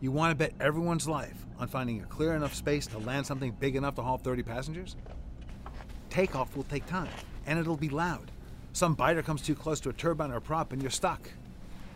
You 0.01 0.11
want 0.11 0.31
to 0.31 0.35
bet 0.35 0.53
everyone's 0.59 1.07
life 1.07 1.45
on 1.59 1.69
finding 1.69 2.01
a 2.01 2.05
clear 2.05 2.33
enough 2.33 2.53
space 2.53 2.87
to 2.87 2.97
land 2.97 3.25
something 3.25 3.51
big 3.51 3.77
enough 3.77 3.95
to 3.95 4.01
haul 4.01 4.17
30 4.17 4.43
passengers? 4.43 4.97
Takeoff 6.09 6.57
will 6.57 6.65
take 6.65 6.85
time, 6.85 7.11
and 7.45 7.57
it'll 7.57 7.77
be 7.77 7.87
loud. 7.87 8.29
Some 8.73 8.95
biter 8.95 9.21
comes 9.21 9.43
too 9.43 9.55
close 9.55 9.79
to 9.81 9.89
a 9.89 9.93
turbine 9.93 10.31
or 10.31 10.37
a 10.37 10.41
prop, 10.41 10.73
and 10.73 10.81
you're 10.81 10.91
stuck. 10.91 11.29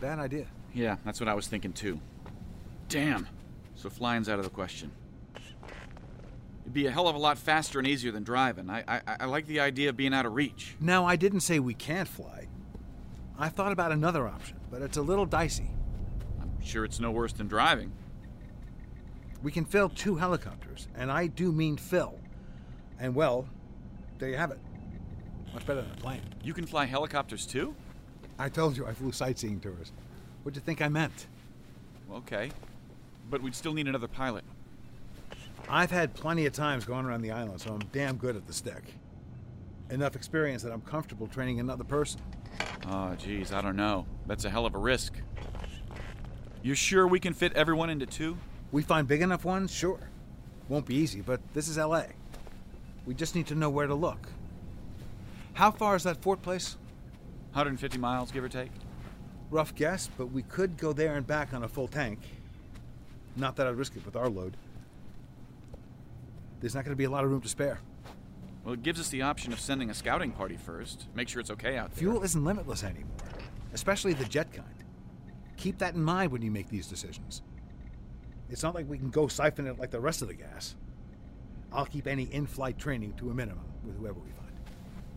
Bad 0.00 0.20
idea. 0.20 0.46
Yeah, 0.72 0.96
that's 1.04 1.18
what 1.18 1.28
I 1.28 1.34
was 1.34 1.48
thinking 1.48 1.72
too. 1.72 2.00
Damn. 2.88 3.26
So 3.74 3.90
flying's 3.90 4.28
out 4.28 4.38
of 4.38 4.44
the 4.44 4.50
question. 4.50 4.92
It'd 6.62 6.72
be 6.72 6.86
a 6.86 6.90
hell 6.90 7.08
of 7.08 7.16
a 7.16 7.18
lot 7.18 7.36
faster 7.36 7.78
and 7.78 7.88
easier 7.88 8.12
than 8.12 8.22
driving. 8.22 8.70
I, 8.70 8.84
I, 8.86 9.00
I 9.20 9.24
like 9.24 9.46
the 9.46 9.60
idea 9.60 9.88
of 9.88 9.96
being 9.96 10.14
out 10.14 10.26
of 10.26 10.34
reach. 10.34 10.76
Now, 10.80 11.04
I 11.04 11.16
didn't 11.16 11.40
say 11.40 11.58
we 11.58 11.74
can't 11.74 12.08
fly. 12.08 12.46
I 13.38 13.48
thought 13.48 13.72
about 13.72 13.90
another 13.90 14.28
option, 14.28 14.58
but 14.70 14.82
it's 14.82 14.96
a 14.96 15.02
little 15.02 15.26
dicey. 15.26 15.70
I'm 16.40 16.52
sure 16.62 16.84
it's 16.84 17.00
no 17.00 17.10
worse 17.10 17.32
than 17.32 17.48
driving. 17.48 17.92
We 19.42 19.50
can 19.50 19.64
fill 19.64 19.88
two 19.88 20.16
helicopters, 20.16 20.88
and 20.94 21.10
I 21.10 21.26
do 21.28 21.50
mean 21.52 21.76
fill. 21.76 22.18
And 23.00 23.14
well, 23.14 23.48
there 24.18 24.28
you 24.28 24.36
have 24.36 24.50
it. 24.50 24.58
Much 25.54 25.66
better 25.66 25.82
than 25.82 25.90
a 25.90 25.96
plane. 25.96 26.20
You 26.42 26.54
can 26.54 26.66
fly 26.66 26.84
helicopters 26.84 27.46
too? 27.46 27.74
I 28.38 28.48
told 28.48 28.76
you 28.76 28.86
I 28.86 28.92
flew 28.92 29.12
sightseeing 29.12 29.60
tours. 29.60 29.92
What'd 30.42 30.56
you 30.56 30.62
think 30.62 30.80
I 30.80 30.88
meant? 30.88 31.26
Okay. 32.12 32.50
But 33.30 33.42
we'd 33.42 33.54
still 33.54 33.74
need 33.74 33.88
another 33.88 34.08
pilot. 34.08 34.44
I've 35.68 35.90
had 35.90 36.14
plenty 36.14 36.46
of 36.46 36.52
times 36.52 36.84
going 36.84 37.04
around 37.04 37.22
the 37.22 37.32
island, 37.32 37.60
so 37.60 37.72
I'm 37.72 37.80
damn 37.92 38.16
good 38.16 38.36
at 38.36 38.46
the 38.46 38.52
stick. 38.52 38.82
Enough 39.90 40.16
experience 40.16 40.62
that 40.62 40.72
I'm 40.72 40.80
comfortable 40.82 41.26
training 41.26 41.60
another 41.60 41.84
person. 41.84 42.20
Oh, 42.88 43.14
geez, 43.16 43.52
I 43.52 43.60
don't 43.60 43.76
know. 43.76 44.06
That's 44.26 44.44
a 44.44 44.50
hell 44.50 44.66
of 44.66 44.74
a 44.74 44.78
risk. 44.78 45.14
You 46.62 46.74
sure 46.74 47.06
we 47.06 47.20
can 47.20 47.34
fit 47.34 47.52
everyone 47.54 47.90
into 47.90 48.06
two? 48.06 48.36
We 48.72 48.82
find 48.82 49.06
big 49.06 49.22
enough 49.22 49.44
ones, 49.44 49.72
sure. 49.72 50.08
Won't 50.68 50.86
be 50.86 50.94
easy, 50.94 51.20
but 51.20 51.40
this 51.54 51.68
is 51.68 51.78
LA. 51.78 52.04
We 53.06 53.14
just 53.14 53.34
need 53.34 53.46
to 53.48 53.54
know 53.54 53.70
where 53.70 53.86
to 53.86 53.94
look. 53.94 54.28
How 55.58 55.72
far 55.72 55.96
is 55.96 56.04
that 56.04 56.22
fort 56.22 56.40
place? 56.40 56.76
150 57.50 57.98
miles, 57.98 58.30
give 58.30 58.44
or 58.44 58.48
take. 58.48 58.70
Rough 59.50 59.74
guess, 59.74 60.08
but 60.16 60.26
we 60.26 60.42
could 60.42 60.76
go 60.76 60.92
there 60.92 61.16
and 61.16 61.26
back 61.26 61.52
on 61.52 61.64
a 61.64 61.68
full 61.68 61.88
tank. 61.88 62.20
Not 63.34 63.56
that 63.56 63.66
I'd 63.66 63.74
risk 63.74 63.96
it 63.96 64.06
with 64.06 64.14
our 64.14 64.28
load. 64.28 64.56
There's 66.60 66.76
not 66.76 66.84
going 66.84 66.92
to 66.92 66.96
be 66.96 67.06
a 67.06 67.10
lot 67.10 67.24
of 67.24 67.32
room 67.32 67.40
to 67.40 67.48
spare. 67.48 67.80
Well, 68.62 68.74
it 68.74 68.84
gives 68.84 69.00
us 69.00 69.08
the 69.08 69.22
option 69.22 69.52
of 69.52 69.58
sending 69.58 69.90
a 69.90 69.94
scouting 69.94 70.30
party 70.30 70.56
first. 70.56 71.08
Make 71.16 71.28
sure 71.28 71.40
it's 71.40 71.50
okay 71.50 71.76
out 71.76 71.90
there. 71.90 71.98
Fuel 71.98 72.22
isn't 72.22 72.44
limitless 72.44 72.84
anymore, 72.84 73.16
especially 73.72 74.12
the 74.12 74.26
jet 74.26 74.52
kind. 74.52 74.84
Keep 75.56 75.78
that 75.78 75.94
in 75.94 76.04
mind 76.04 76.30
when 76.30 76.40
you 76.40 76.52
make 76.52 76.68
these 76.68 76.86
decisions. 76.86 77.42
It's 78.48 78.62
not 78.62 78.76
like 78.76 78.88
we 78.88 78.96
can 78.96 79.10
go 79.10 79.26
siphon 79.26 79.66
it 79.66 79.80
like 79.80 79.90
the 79.90 79.98
rest 79.98 80.22
of 80.22 80.28
the 80.28 80.34
gas. 80.34 80.76
I'll 81.72 81.84
keep 81.84 82.06
any 82.06 82.32
in 82.32 82.46
flight 82.46 82.78
training 82.78 83.14
to 83.14 83.30
a 83.30 83.34
minimum 83.34 83.64
with 83.84 83.98
whoever 83.98 84.20
we 84.20 84.30
find. 84.30 84.47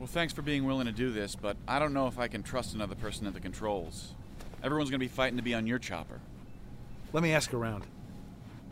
Well, 0.01 0.07
thanks 0.07 0.33
for 0.33 0.41
being 0.41 0.65
willing 0.65 0.87
to 0.87 0.91
do 0.91 1.11
this, 1.11 1.35
but 1.35 1.57
I 1.67 1.77
don't 1.77 1.93
know 1.93 2.07
if 2.07 2.17
I 2.17 2.27
can 2.27 2.41
trust 2.41 2.73
another 2.73 2.95
person 2.95 3.27
at 3.27 3.35
the 3.35 3.39
controls. 3.39 4.15
Everyone's 4.63 4.89
going 4.89 4.99
to 4.99 5.05
be 5.05 5.07
fighting 5.07 5.37
to 5.37 5.43
be 5.43 5.53
on 5.53 5.67
your 5.67 5.77
chopper. 5.77 6.19
Let 7.13 7.21
me 7.21 7.33
ask 7.33 7.53
around. 7.53 7.83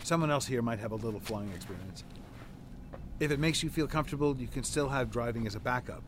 Someone 0.01 0.31
else 0.31 0.47
here 0.47 0.63
might 0.63 0.79
have 0.79 0.91
a 0.91 0.95
little 0.95 1.19
flying 1.19 1.51
experience. 1.53 2.03
If 3.19 3.29
it 3.29 3.39
makes 3.39 3.61
you 3.61 3.69
feel 3.69 3.85
comfortable, 3.85 4.35
you 4.37 4.47
can 4.47 4.63
still 4.63 4.89
have 4.89 5.11
driving 5.11 5.45
as 5.45 5.53
a 5.53 5.59
backup. 5.59 6.01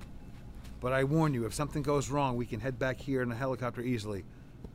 But 0.79 0.91
I 0.91 1.03
warn 1.03 1.35
you, 1.35 1.45
if 1.45 1.53
something 1.53 1.83
goes 1.83 2.09
wrong, 2.09 2.35
we 2.35 2.47
can 2.47 2.59
head 2.59 2.79
back 2.79 2.99
here 2.99 3.21
in 3.21 3.31
a 3.31 3.35
helicopter 3.35 3.81
easily. 3.81 4.23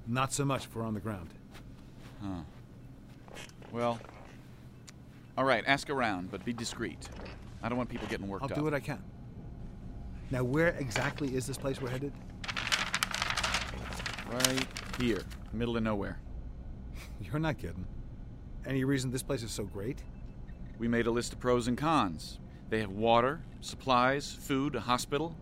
Not 0.06 0.32
so 0.32 0.44
much 0.44 0.66
if 0.66 0.76
we're 0.76 0.84
on 0.84 0.94
the 0.94 1.00
ground. 1.00 1.30
Huh. 2.22 2.42
Well, 3.72 3.98
all 5.36 5.44
right, 5.44 5.64
ask 5.66 5.90
around, 5.90 6.30
but 6.30 6.44
be 6.44 6.52
discreet. 6.52 7.08
I 7.64 7.68
don't 7.68 7.78
want 7.78 7.90
people 7.90 8.06
getting 8.06 8.28
worked 8.28 8.44
up. 8.44 8.52
I'll 8.52 8.54
up. 8.54 8.60
do 8.60 8.64
what 8.64 8.74
I 8.74 8.78
can. 8.78 9.02
Now, 10.30 10.42
where 10.42 10.68
exactly 10.70 11.34
is 11.36 11.46
this 11.46 11.56
place 11.56 11.80
we're 11.80 11.90
headed? 11.90 12.12
Right 14.30 14.66
here, 14.98 15.22
middle 15.52 15.76
of 15.76 15.84
nowhere. 15.84 16.18
You're 17.20 17.38
not 17.38 17.58
kidding. 17.58 17.86
Any 18.66 18.82
reason 18.82 19.12
this 19.12 19.22
place 19.22 19.44
is 19.44 19.52
so 19.52 19.64
great? 19.64 20.02
We 20.78 20.88
made 20.88 21.06
a 21.06 21.12
list 21.12 21.32
of 21.32 21.38
pros 21.38 21.68
and 21.68 21.78
cons. 21.78 22.40
They 22.70 22.80
have 22.80 22.90
water, 22.90 23.40
supplies, 23.60 24.32
food, 24.32 24.74
a 24.74 24.80
hospital. 24.80 25.36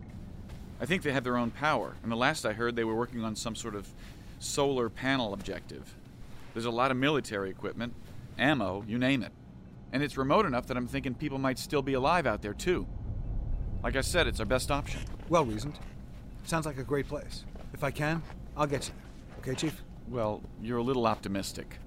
I 0.79 0.85
think 0.85 1.01
they 1.01 1.11
have 1.11 1.23
their 1.23 1.37
own 1.37 1.49
power, 1.49 1.95
and 2.03 2.11
the 2.11 2.15
last 2.15 2.45
I 2.45 2.53
heard, 2.53 2.75
they 2.75 2.83
were 2.83 2.95
working 2.95 3.23
on 3.23 3.35
some 3.35 3.55
sort 3.55 3.73
of 3.73 3.87
solar 4.37 4.89
panel 4.89 5.33
objective. 5.33 5.95
There's 6.53 6.65
a 6.65 6.71
lot 6.71 6.91
of 6.91 6.97
military 6.97 7.49
equipment, 7.49 7.93
ammo, 8.37 8.83
you 8.87 8.99
name 8.99 9.23
it. 9.23 9.31
And 9.91 10.03
it's 10.03 10.15
remote 10.15 10.45
enough 10.45 10.67
that 10.67 10.77
I'm 10.77 10.87
thinking 10.87 11.15
people 11.15 11.39
might 11.39 11.57
still 11.57 11.81
be 11.81 11.93
alive 11.93 12.27
out 12.27 12.43
there, 12.43 12.53
too. 12.53 12.85
Like 13.85 13.97
I 13.97 14.01
said, 14.01 14.25
it's 14.25 14.39
our 14.39 14.47
best 14.47 14.71
option. 14.71 14.99
Well 15.29 15.45
reasoned. 15.45 15.77
Sounds 16.45 16.65
like 16.65 16.79
a 16.79 16.83
great 16.83 17.07
place. 17.07 17.45
If 17.71 17.83
I 17.83 17.91
can, 17.91 18.23
I'll 18.57 18.65
get 18.65 18.87
you 18.87 18.95
there. 18.95 19.53
Okay, 19.53 19.53
Chief? 19.53 19.79
Well, 20.07 20.41
you're 20.59 20.79
a 20.79 20.83
little 20.83 21.05
optimistic. 21.05 21.77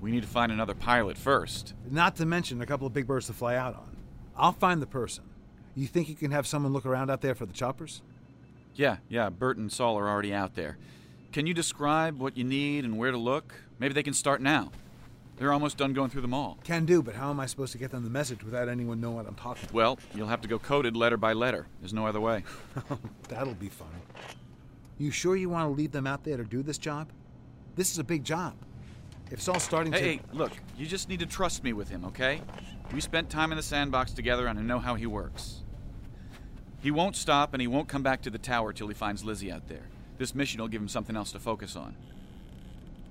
We 0.00 0.12
need 0.12 0.22
to 0.22 0.28
find 0.28 0.52
another 0.52 0.76
pilot 0.76 1.18
first. 1.18 1.74
Not 1.90 2.14
to 2.16 2.24
mention 2.24 2.62
a 2.62 2.66
couple 2.66 2.86
of 2.86 2.94
big 2.94 3.08
birds 3.08 3.26
to 3.26 3.32
fly 3.32 3.56
out 3.56 3.74
on. 3.74 3.96
I'll 4.36 4.52
find 4.52 4.80
the 4.80 4.86
person. 4.86 5.24
You 5.74 5.88
think 5.88 6.08
you 6.08 6.14
can 6.14 6.30
have 6.30 6.46
someone 6.46 6.72
look 6.72 6.86
around 6.86 7.10
out 7.10 7.20
there 7.20 7.34
for 7.34 7.46
the 7.46 7.52
choppers? 7.52 8.00
Yeah, 8.76 8.98
yeah, 9.08 9.28
Bert 9.28 9.56
and 9.56 9.72
Saul 9.72 9.98
are 9.98 10.08
already 10.08 10.32
out 10.32 10.54
there. 10.54 10.78
Can 11.32 11.48
you 11.48 11.54
describe 11.54 12.20
what 12.20 12.36
you 12.36 12.44
need 12.44 12.84
and 12.84 12.96
where 12.96 13.10
to 13.10 13.18
look? 13.18 13.54
Maybe 13.80 13.92
they 13.92 14.04
can 14.04 14.14
start 14.14 14.40
now. 14.40 14.70
They're 15.40 15.54
almost 15.54 15.78
done 15.78 15.94
going 15.94 16.10
through 16.10 16.20
them 16.20 16.34
all. 16.34 16.58
Can 16.64 16.84
do, 16.84 17.02
but 17.02 17.14
how 17.14 17.30
am 17.30 17.40
I 17.40 17.46
supposed 17.46 17.72
to 17.72 17.78
get 17.78 17.90
them 17.90 18.04
the 18.04 18.10
message 18.10 18.44
without 18.44 18.68
anyone 18.68 19.00
knowing 19.00 19.16
what 19.16 19.26
I'm 19.26 19.34
talking 19.34 19.64
about? 19.64 19.74
Well, 19.74 19.98
you'll 20.14 20.28
have 20.28 20.42
to 20.42 20.48
go 20.48 20.58
coded 20.58 20.94
letter 20.94 21.16
by 21.16 21.32
letter. 21.32 21.66
There's 21.80 21.94
no 21.94 22.06
other 22.06 22.20
way. 22.20 22.44
That'll 23.28 23.54
be 23.54 23.70
fun. 23.70 23.88
You 24.98 25.10
sure 25.10 25.36
you 25.36 25.48
want 25.48 25.64
to 25.64 25.74
leave 25.74 25.92
them 25.92 26.06
out 26.06 26.24
there 26.24 26.36
to 26.36 26.44
do 26.44 26.62
this 26.62 26.76
job? 26.76 27.08
This 27.74 27.90
is 27.90 27.98
a 27.98 28.04
big 28.04 28.22
job. 28.22 28.52
If 29.30 29.40
Saul's 29.40 29.62
starting 29.62 29.94
hey, 29.94 29.98
to. 29.98 30.04
Hey, 30.04 30.20
look, 30.34 30.52
you 30.76 30.86
just 30.86 31.08
need 31.08 31.20
to 31.20 31.26
trust 31.26 31.64
me 31.64 31.72
with 31.72 31.88
him, 31.88 32.04
okay? 32.04 32.42
We 32.92 33.00
spent 33.00 33.30
time 33.30 33.50
in 33.50 33.56
the 33.56 33.62
sandbox 33.62 34.12
together 34.12 34.46
and 34.46 34.58
I 34.58 34.62
know 34.62 34.78
how 34.78 34.94
he 34.94 35.06
works. 35.06 35.62
He 36.82 36.90
won't 36.90 37.16
stop 37.16 37.54
and 37.54 37.62
he 37.62 37.66
won't 37.66 37.88
come 37.88 38.02
back 38.02 38.20
to 38.22 38.30
the 38.30 38.36
tower 38.36 38.74
till 38.74 38.88
he 38.88 38.94
finds 38.94 39.24
Lizzie 39.24 39.50
out 39.50 39.68
there. 39.68 39.86
This 40.18 40.34
mission 40.34 40.60
will 40.60 40.68
give 40.68 40.82
him 40.82 40.88
something 40.88 41.16
else 41.16 41.32
to 41.32 41.38
focus 41.38 41.76
on. 41.76 41.96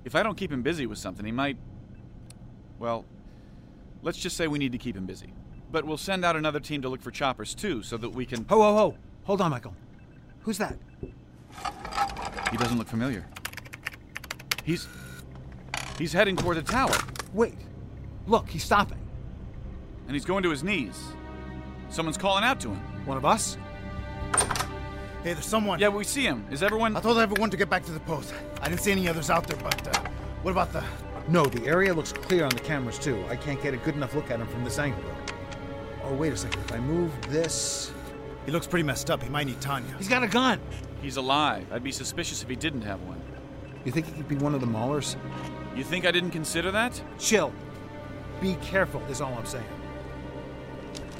If 0.04 0.14
I 0.14 0.22
don't 0.22 0.36
keep 0.36 0.52
him 0.52 0.62
busy 0.62 0.86
with 0.86 0.98
something, 0.98 1.26
he 1.26 1.32
might. 1.32 1.56
Well, 2.80 3.04
let's 4.02 4.18
just 4.18 4.36
say 4.36 4.48
we 4.48 4.58
need 4.58 4.72
to 4.72 4.78
keep 4.78 4.96
him 4.96 5.06
busy. 5.06 5.32
But 5.70 5.84
we'll 5.84 5.98
send 5.98 6.24
out 6.24 6.34
another 6.34 6.58
team 6.58 6.82
to 6.82 6.88
look 6.88 7.02
for 7.02 7.12
choppers 7.12 7.54
too, 7.54 7.82
so 7.84 7.96
that 7.98 8.08
we 8.08 8.26
can. 8.26 8.44
Ho, 8.46 8.60
ho, 8.60 8.74
ho! 8.74 8.96
Hold 9.24 9.40
on, 9.42 9.52
Michael. 9.52 9.76
Who's 10.40 10.58
that? 10.58 10.76
He 12.50 12.56
doesn't 12.56 12.78
look 12.78 12.88
familiar. 12.88 13.24
He's. 14.64 14.88
He's 15.98 16.12
heading 16.12 16.34
toward 16.34 16.56
the 16.56 16.62
tower. 16.62 16.96
Wait. 17.34 17.54
Look, 18.26 18.48
he's 18.48 18.64
stopping. 18.64 18.98
And 20.06 20.14
he's 20.14 20.24
going 20.24 20.42
to 20.42 20.50
his 20.50 20.64
knees. 20.64 20.98
Someone's 21.90 22.16
calling 22.16 22.42
out 22.42 22.58
to 22.60 22.70
him. 22.70 22.80
One 23.04 23.18
of 23.18 23.24
us? 23.24 23.58
Hey, 25.22 25.34
there's 25.34 25.44
someone. 25.44 25.78
Yeah, 25.78 25.88
we 25.88 26.04
see 26.04 26.22
him. 26.22 26.46
Is 26.50 26.62
everyone. 26.62 26.96
I 26.96 27.00
told 27.00 27.18
everyone 27.18 27.50
to 27.50 27.58
get 27.58 27.68
back 27.68 27.84
to 27.84 27.92
the 27.92 28.00
post. 28.00 28.32
I 28.62 28.68
didn't 28.70 28.80
see 28.80 28.90
any 28.90 29.06
others 29.06 29.28
out 29.28 29.46
there, 29.46 29.58
but 29.62 29.96
uh, 29.96 30.00
what 30.42 30.52
about 30.52 30.72
the. 30.72 30.82
No, 31.28 31.44
the 31.44 31.66
area 31.66 31.94
looks 31.94 32.12
clear 32.12 32.44
on 32.44 32.50
the 32.50 32.60
cameras, 32.60 32.98
too. 32.98 33.24
I 33.28 33.36
can't 33.36 33.62
get 33.62 33.74
a 33.74 33.76
good 33.76 33.94
enough 33.94 34.14
look 34.14 34.30
at 34.30 34.40
him 34.40 34.48
from 34.48 34.64
this 34.64 34.78
angle, 34.78 35.02
though. 35.02 35.34
Oh, 36.04 36.14
wait 36.14 36.32
a 36.32 36.36
second. 36.36 36.60
If 36.60 36.72
I 36.72 36.78
move 36.78 37.12
this. 37.30 37.92
He 38.46 38.52
looks 38.52 38.66
pretty 38.66 38.82
messed 38.82 39.10
up. 39.10 39.22
He 39.22 39.28
might 39.28 39.46
need 39.46 39.60
Tanya. 39.60 39.94
He's 39.98 40.08
got 40.08 40.22
a 40.22 40.28
gun! 40.28 40.60
He's 41.02 41.16
alive. 41.16 41.66
I'd 41.72 41.84
be 41.84 41.92
suspicious 41.92 42.42
if 42.42 42.48
he 42.48 42.56
didn't 42.56 42.82
have 42.82 43.00
one. 43.02 43.20
You 43.84 43.92
think 43.92 44.06
he 44.06 44.12
could 44.12 44.28
be 44.28 44.36
one 44.36 44.54
of 44.54 44.60
the 44.60 44.66
maulers? 44.66 45.16
You 45.76 45.84
think 45.84 46.04
I 46.04 46.10
didn't 46.10 46.30
consider 46.30 46.70
that? 46.72 47.00
Chill. 47.18 47.52
Be 48.40 48.54
careful, 48.56 49.00
is 49.08 49.20
all 49.20 49.32
I'm 49.34 49.46
saying. 49.46 49.64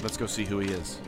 Let's 0.03 0.17
go 0.17 0.27
see 0.27 0.45
who 0.45 0.59
he 0.59 0.71
is. 0.71 1.01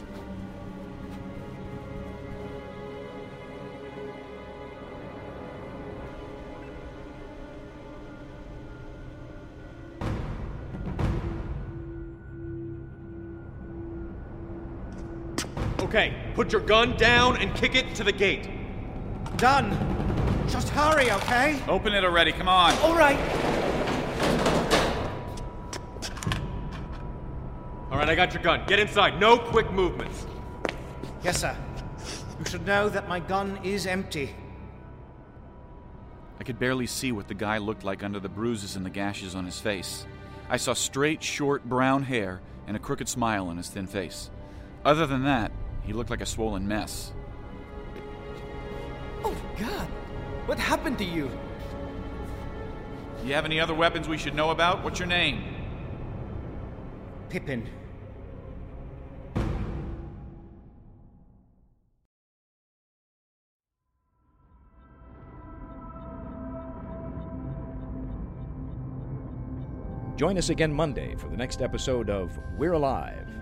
Okay, 15.92 16.14
put 16.34 16.52
your 16.52 16.62
gun 16.62 16.96
down 16.96 17.36
and 17.36 17.54
kick 17.54 17.74
it 17.74 17.94
to 17.96 18.02
the 18.02 18.12
gate. 18.12 18.48
Done. 19.36 19.76
Just 20.48 20.70
hurry, 20.70 21.10
okay? 21.10 21.62
Open 21.68 21.92
it 21.92 22.02
already, 22.02 22.32
come 22.32 22.48
on. 22.48 22.72
All 22.78 22.96
right. 22.96 23.18
All 27.90 27.98
right, 27.98 28.08
I 28.08 28.14
got 28.14 28.32
your 28.32 28.42
gun. 28.42 28.62
Get 28.66 28.80
inside. 28.80 29.20
No 29.20 29.36
quick 29.36 29.70
movements. 29.70 30.24
Yes, 31.22 31.42
sir. 31.42 31.54
You 32.38 32.46
should 32.46 32.64
know 32.64 32.88
that 32.88 33.06
my 33.06 33.20
gun 33.20 33.60
is 33.62 33.86
empty. 33.86 34.34
I 36.40 36.44
could 36.44 36.58
barely 36.58 36.86
see 36.86 37.12
what 37.12 37.28
the 37.28 37.34
guy 37.34 37.58
looked 37.58 37.84
like 37.84 38.02
under 38.02 38.18
the 38.18 38.30
bruises 38.30 38.76
and 38.76 38.86
the 38.86 38.90
gashes 38.90 39.34
on 39.34 39.44
his 39.44 39.60
face. 39.60 40.06
I 40.48 40.56
saw 40.56 40.72
straight, 40.72 41.22
short, 41.22 41.66
brown 41.66 42.04
hair 42.04 42.40
and 42.66 42.78
a 42.78 42.80
crooked 42.80 43.10
smile 43.10 43.48
on 43.48 43.58
his 43.58 43.68
thin 43.68 43.86
face. 43.86 44.30
Other 44.86 45.06
than 45.06 45.24
that, 45.24 45.52
he 45.84 45.92
looked 45.92 46.10
like 46.10 46.20
a 46.20 46.26
swollen 46.26 46.66
mess. 46.66 47.12
Oh, 49.24 49.36
God. 49.58 49.88
What 50.46 50.58
happened 50.58 50.98
to 50.98 51.04
you? 51.04 51.30
Do 53.20 53.28
You 53.28 53.34
have 53.34 53.44
any 53.44 53.60
other 53.60 53.74
weapons 53.74 54.08
we 54.08 54.18
should 54.18 54.34
know 54.34 54.50
about? 54.50 54.82
What's 54.82 54.98
your 54.98 55.08
name? 55.08 55.44
Pippin. 57.28 57.68
Join 70.16 70.38
us 70.38 70.50
again 70.50 70.72
Monday 70.72 71.16
for 71.16 71.28
the 71.28 71.36
next 71.36 71.62
episode 71.62 72.08
of 72.08 72.38
We're 72.56 72.74
Alive. 72.74 73.41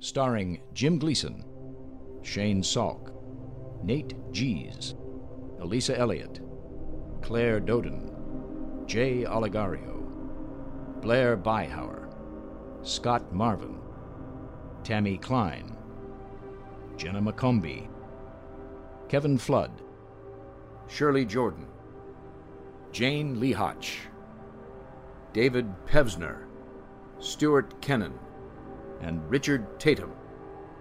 Starring 0.00 0.60
Jim 0.72 0.98
Gleason, 0.98 1.44
Shane 2.22 2.62
Salk, 2.62 3.12
Nate 3.84 4.14
Gies, 4.32 4.94
Elisa 5.60 5.96
Elliott, 5.98 6.40
Claire 7.20 7.60
Doden, 7.60 8.10
Jay 8.86 9.24
Oligario, 9.24 10.00
Blair 11.02 11.36
Byhauer, 11.36 12.08
Scott 12.82 13.32
Marvin, 13.32 13.78
Tammy 14.84 15.18
Klein, 15.18 15.76
Jenna 16.96 17.20
McCombie, 17.20 17.88
Kevin 19.08 19.36
Flood, 19.36 19.82
Shirley 20.88 21.26
Jordan, 21.26 21.66
Jane 22.90 23.38
Lee 23.38 23.52
Hotch, 23.52 23.98
David 25.34 25.66
Pevsner, 25.86 26.44
Stuart 27.18 27.80
Kennan, 27.82 28.18
and 29.00 29.28
Richard 29.30 29.78
Tatum, 29.78 30.12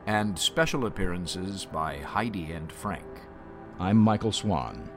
and 0.06 0.38
special 0.38 0.86
appearances 0.86 1.66
by 1.66 1.98
Heidi 1.98 2.52
and 2.52 2.72
Frank. 2.72 3.06
I'm 3.80 3.98
Michael 3.98 4.32
Swan. 4.32 4.90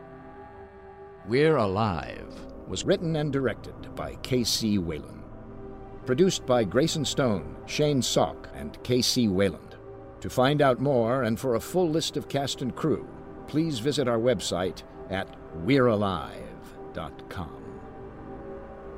We're 1.27 1.57
Alive 1.57 2.35
was 2.67 2.85
written 2.85 3.17
and 3.17 3.33
directed 3.33 3.95
by 3.95 4.15
K.C. 4.23 4.79
Wayland. 4.79 5.23
Produced 6.07 6.47
by 6.47 6.65
Grayson 6.65 7.05
Stone, 7.05 7.57
Shane 7.67 8.01
Salk, 8.01 8.47
and 8.55 8.83
K.C. 8.83 9.29
Wayland. 9.29 9.77
To 10.21 10.31
find 10.31 10.63
out 10.63 10.81
more 10.81 11.25
and 11.25 11.39
for 11.39 11.55
a 11.55 11.61
full 11.61 11.91
list 11.91 12.17
of 12.17 12.29
cast 12.29 12.63
and 12.63 12.75
crew, 12.75 13.07
please 13.47 13.79
visit 13.79 14.09
our 14.09 14.19
website 14.19 14.83
at 15.11 15.29
we'realive.com. 15.65 17.62